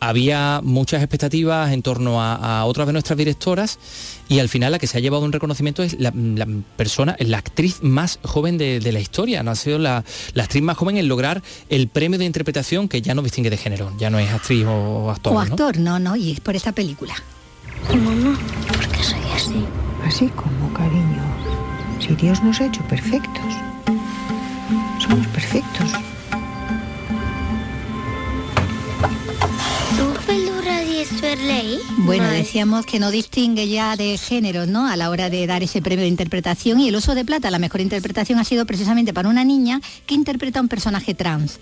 [0.00, 3.78] había muchas expectativas en torno a, a otras de nuestras directoras
[4.28, 6.46] y al final la que se ha llevado un reconocimiento es la, la
[6.76, 10.62] persona, la actriz más joven de, de la historia, no ha sido la, la actriz
[10.62, 14.10] más joven en lograr el premio de interpretación que ya no distingue de género, ya
[14.10, 15.32] no es actriz o actor.
[15.32, 15.40] o ¿no?
[15.40, 17.14] actor, no, no, y es por esta película.
[17.88, 18.38] Mamá,
[18.68, 19.64] ¿por qué soy así?
[20.04, 21.22] Así como, cariño.
[22.00, 23.54] Si Dios nos ha hecho perfectos.
[24.98, 25.90] Somos perfectos.
[31.98, 34.86] Bueno, decíamos que no distingue ya de género, ¿no?
[34.86, 37.58] A la hora de dar ese premio de interpretación y el oso de plata, la
[37.58, 41.58] mejor interpretación ha sido precisamente para una niña que interpreta a un personaje trans.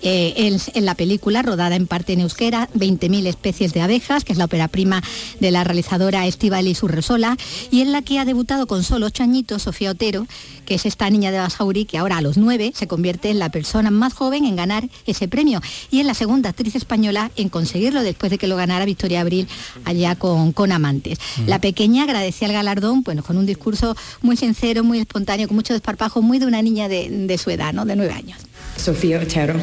[0.00, 4.32] Eh, en, en la película, rodada en parte en euskera, 20.000 especies de abejas, que
[4.32, 5.02] es la ópera prima
[5.38, 7.36] de la realizadora Estivaliz Urresola,
[7.70, 10.26] y en la que ha debutado con solo ocho añitos Sofía Otero,
[10.68, 13.48] que es esta niña de Basauri, que ahora a los nueve se convierte en la
[13.48, 18.02] persona más joven en ganar ese premio y en la segunda actriz española en conseguirlo
[18.02, 19.48] después de que lo ganara Victoria Abril
[19.86, 21.18] allá con, con Amantes.
[21.46, 25.72] La pequeña agradecía el galardón, bueno, con un discurso muy sincero, muy espontáneo, con mucho
[25.72, 27.86] desparpajo, muy de una niña de, de su edad, ¿no?
[27.86, 28.38] De nueve años.
[28.76, 29.54] Sofía Otero.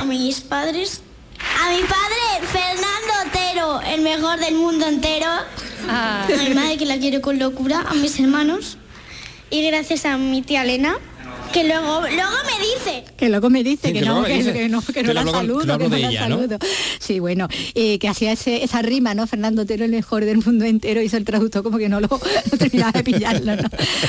[0.00, 1.02] A mis padres.
[1.62, 3.13] A mi padre, Fernando
[3.86, 5.26] El mejor del mundo entero.
[5.88, 7.84] A mi madre, que la quiero con locura.
[7.88, 8.78] A mis hermanos.
[9.48, 10.96] Y gracias a mi tía Elena,
[11.54, 13.04] que luego, luego me dice.
[13.16, 15.08] Que luego me dice Sí, que, que no, que, dice que no, que que no
[15.08, 16.58] le la saludo, que no la saludo.
[16.98, 19.26] Sí, bueno, eh, que hacía ese- esa rima, ¿no?
[19.26, 22.08] Fernando Otero, el mejor del mundo entero, hizo el traductor como que no lo
[22.52, 23.68] no terminaba de pillarlo, ¿no?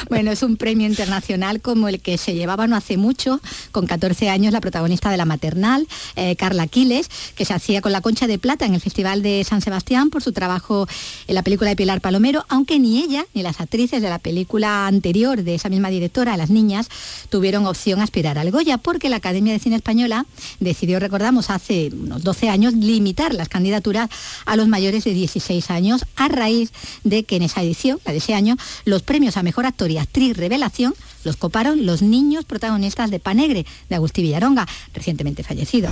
[0.10, 3.40] Bueno, es un premio internacional como el que se llevaba no hace mucho,
[3.72, 7.92] con 14 años, la protagonista de La Maternal, eh, Carla Aquiles, que se hacía con
[7.92, 10.88] la Concha de Plata en el Festival de San Sebastián por su trabajo
[11.28, 14.88] en la película de Pilar Palomero, aunque ni ella ni las actrices de la película
[14.88, 16.88] anterior de esa misma directora, Las Niñas,
[17.36, 20.26] tuvieron opción a aspirar al Goya, porque la Academia de Cine Española
[20.62, 24.10] decidió, recordamos, hace unos 12 años, limitar las candidaturas
[24.46, 26.72] a los mayores de 16 años, a raíz
[27.04, 28.56] de que en esa edición, la de ese año,
[28.86, 30.94] los premios a Mejor Actor y Actriz Revelación
[31.26, 35.90] los coparon los niños protagonistas de Panegre, de Agustí Villaronga, recientemente fallecido.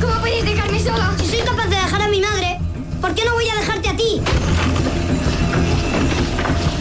[0.00, 1.14] ¿Cómo podéis dejarme sola?
[1.20, 2.56] Si soy capaz de dejar a mi madre,
[3.02, 4.22] ¿por qué no voy a dejarte a ti?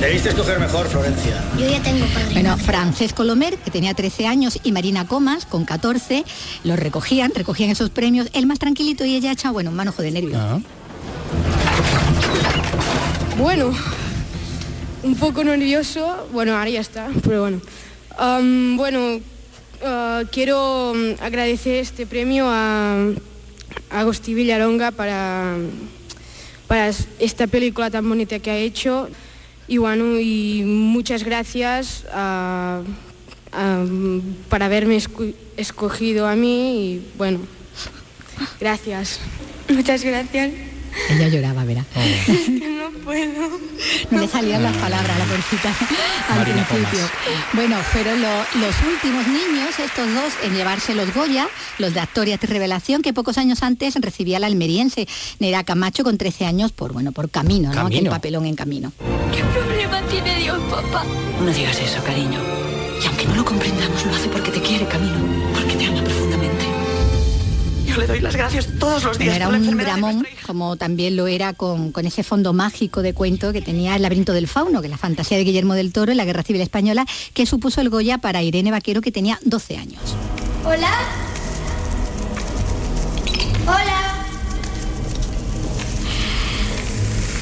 [0.06, 1.44] Debiste escoger mejor, Florencia.
[1.58, 2.34] Yo ya tengo padre.
[2.34, 6.24] Bueno, Francesco Lomer, que tenía 13 años, y Marina Comas, con 14,
[6.64, 10.12] los recogían, recogían esos premios, él más tranquilito y ella hecha, bueno, un manojo de
[10.12, 10.40] nervios.
[13.40, 13.72] Bueno,
[15.02, 16.28] un poco nervioso.
[16.32, 17.62] Bueno, ahora ya está, pero bueno.
[18.78, 19.20] Bueno,
[19.84, 22.94] ah, quiero mm, agradecer este premio a,
[23.90, 25.56] a Agustí Villaronga para,
[26.68, 29.10] para es- esta película tan bonita que ha hecho.
[29.68, 32.82] Y bueno, y muchas gracias a-
[33.52, 33.86] a-
[34.50, 37.40] para haberme escu- escogido a mí y bueno,
[38.60, 39.20] gracias.
[39.70, 40.52] Muchas gracias.
[41.10, 41.84] Ella lloraba, verá.
[42.28, 43.60] no puedo.
[44.12, 45.74] No le salían las palabras a la porcita
[46.30, 47.00] al Marina principio.
[47.54, 52.28] Bueno, fueron lo- los últimos niños, estos dos, en llevarse los Goya, los de actor
[52.28, 55.08] y actriz revelación, que pocos años antes recibía la almeriense
[55.40, 57.82] Nera Camacho con 13 años por, bueno, por camino, ¿no?
[57.82, 58.12] Aquel Camino.
[58.12, 58.92] papelón en camino.
[59.34, 61.04] ¿Qué problema tiene Dios, papá?
[61.42, 62.40] No digas eso, cariño.
[63.04, 65.16] Y aunque no lo comprendamos, lo hace porque te quiere, Camilo.
[67.86, 71.16] Yo le doy las gracias todos los días era por la un dramón, como también
[71.16, 74.82] lo era con, con ese fondo mágico de cuento que tenía El laberinto del fauno,
[74.82, 77.82] que es la fantasía de Guillermo del Toro en la Guerra Civil Española, que supuso
[77.82, 80.02] el Goya para Irene Vaquero, que tenía 12 años.
[80.66, 80.92] Hola.
[83.68, 84.16] Hola.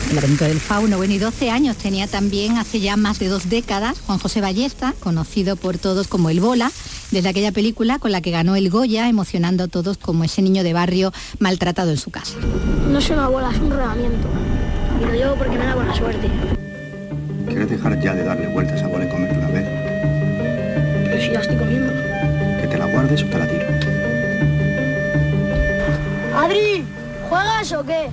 [0.09, 3.49] El laberinto del fauno, bueno, y 12 años tenía también hace ya más de dos
[3.49, 6.71] décadas Juan José Ballesta, conocido por todos como El Bola,
[7.13, 10.63] desde aquella película con la que ganó el Goya, emocionando a todos como ese niño
[10.63, 12.39] de barrio maltratado en su casa.
[12.89, 14.27] No es una bola, es un rodamiento.
[14.99, 16.27] Y lo llevo porque me da buena suerte.
[17.47, 19.67] ¿Quieres dejar ya de darle vueltas a bola y comerte una vez?
[21.05, 21.93] Pero si ya estoy comiendo.
[22.59, 23.65] ¿Que te la guardes o te la tiro?
[26.35, 26.83] Adri,
[27.29, 28.09] ¿juegas o qué?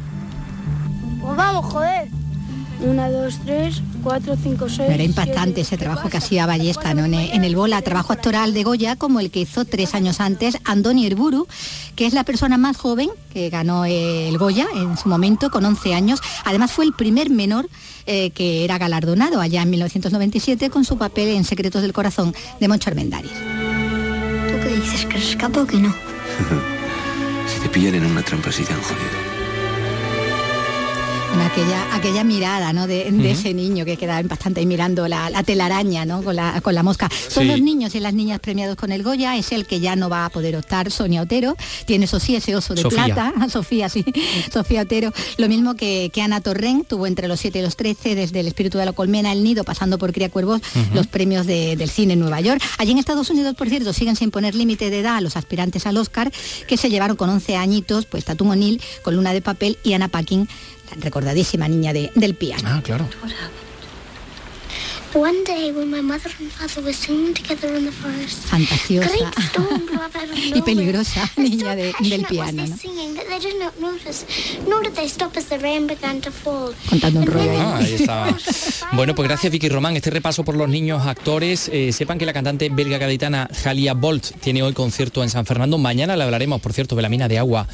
[1.22, 2.08] Pues vamos, joder.
[2.82, 4.90] Una, dos, tres, cuatro, cinco, seis.
[4.90, 7.04] Era impactante ese trabajo que hacía Ballesta ¿no?
[7.04, 10.58] en, en el Bola, trabajo actoral de Goya, como el que hizo tres años antes
[10.64, 11.46] Andoni Erburu,
[11.96, 15.94] que es la persona más joven que ganó el Goya en su momento, con 11
[15.94, 16.20] años.
[16.44, 17.68] Además fue el primer menor
[18.06, 22.68] eh, que era galardonado allá en 1997 con su papel en Secretos del Corazón de
[22.68, 23.32] Moncho Armendáriz.
[23.32, 25.06] ¿Tú qué dices?
[25.06, 25.94] ¿Que se escapa o que no?
[27.52, 29.19] Si te pillan en una trampa así tan jodido.
[31.32, 32.86] Bueno, aquella, aquella mirada ¿no?
[32.88, 36.22] de, ese niño que queda bastante ahí mirando la, la telaraña ¿no?
[36.24, 37.08] con, la, con la mosca.
[37.28, 37.48] Son Sí.
[37.48, 40.24] los niños y las niñas premiados con el Goya, es el que ya no va
[40.26, 41.56] a poder optar, Sonia Otero,
[41.86, 43.04] tiene eso sí, ese oso de Sofía.
[43.14, 44.04] plata, Sofía sí,
[44.52, 48.14] Sofía Otero, lo mismo que, que Ana Torrent, tuvo entre los 7 y los 13,
[48.16, 50.60] desde El espíritu de la colmena, El nido, pasando por Cría Cuervos,
[50.92, 52.60] los premios de- del cine en Nueva York.
[52.78, 55.86] Allí en Estados Unidos, por cierto, siguen sin poner límite de edad a los aspirantes
[55.86, 56.32] al Oscar,
[56.66, 60.08] que se llevaron con 11 añitos, pues Tatum O'Neill, con Luna de Papel y Anna
[60.08, 60.48] Paquin,
[60.98, 62.62] recordadísima niña de- del piano.
[62.66, 63.08] Ah, claro.
[65.12, 68.44] One day when my mother and father were singing together in the forest.
[68.46, 69.10] fantasiosa
[70.54, 72.76] y peligrosa niña de- del piano, ¿no?
[72.76, 74.24] singing that they did not notice,
[74.68, 76.72] nor did they stop as the rain began to fall.
[76.88, 77.86] contando un rollo Ah, ahí.
[77.86, 78.36] ahí está.
[78.92, 79.96] Bueno, pues gracias Vicky Román.
[79.96, 81.68] Este repaso por los niños actores.
[81.72, 85.76] Eh, sepan que la cantante belga gaditana Jalia Bolt tiene hoy concierto en San Fernando.
[85.78, 87.66] Mañana le hablaremos, por cierto, de la mina de agua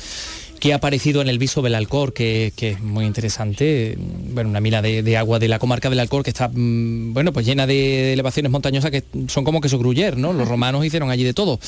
[0.59, 3.97] que ha aparecido en el viso del Alcor, que, que es muy interesante.
[3.99, 7.33] Bueno, una mina de, de agua de la comarca del Alcor que está, mm, bueno,
[7.33, 10.33] pues llena de elevaciones montañosas que son como queso gruyer, ¿no?
[10.33, 11.59] Los romanos hicieron allí de todo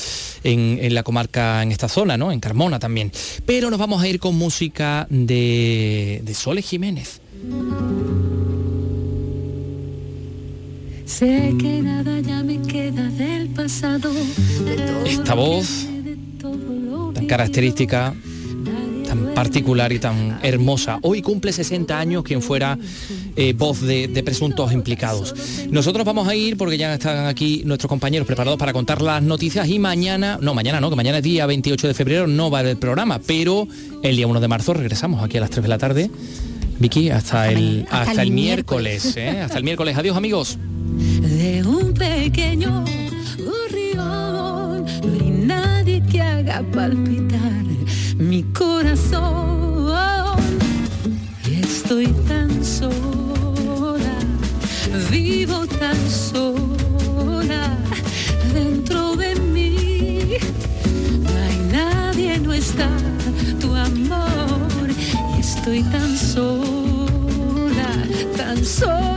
[0.43, 2.31] en, en la comarca, en esta zona, ¿no?
[2.31, 3.11] En Carmona también.
[3.45, 7.21] Pero nos vamos a ir con música de, de Sole Jiménez.
[11.05, 14.11] Sé que nada ya me queda del pasado.
[14.13, 15.87] de todo Esta que voz
[17.13, 18.13] tan característica,
[19.09, 20.99] tan particular y tan hermosa.
[21.01, 22.77] Hoy cumple 60 años quien fuera
[23.35, 25.33] eh, voz de, de presuntos implicados.
[25.71, 29.67] Nosotros vamos a ir porque ya están aquí nuestros compañeros preparados para contar las noticias
[29.67, 32.77] y mañana, no, mañana no, que mañana es día 28 de febrero, no va haber
[32.77, 33.67] programa, pero
[34.03, 36.11] el día 1 de marzo regresamos aquí a las 3 de la tarde.
[36.77, 39.41] Vicky, hasta, el, hasta, Hasta el el miércoles, ¿eh?
[39.41, 39.97] hasta el miércoles.
[39.97, 40.57] Adiós amigos.
[41.21, 42.85] de un pequeño
[43.37, 44.85] gorrión.
[44.85, 47.68] No hay nadie que haga palpitar
[48.19, 49.93] mi corazón
[51.47, 54.13] y estoy tan sola,
[55.09, 57.77] vivo tan sola
[58.53, 60.37] dentro de mí.
[61.23, 62.89] No hay nadie, no está
[63.61, 64.89] tu amor
[65.37, 67.89] y estoy tan sola,
[68.35, 69.08] tan sola.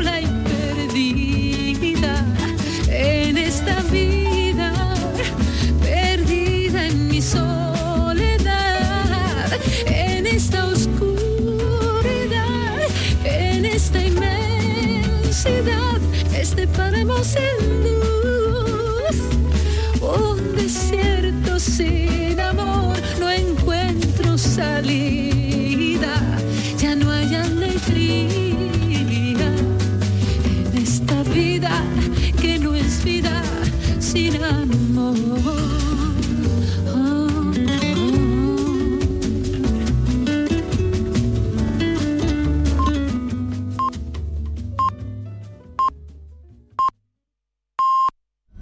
[17.24, 19.16] Sin luz,
[20.00, 22.11] un desierto sin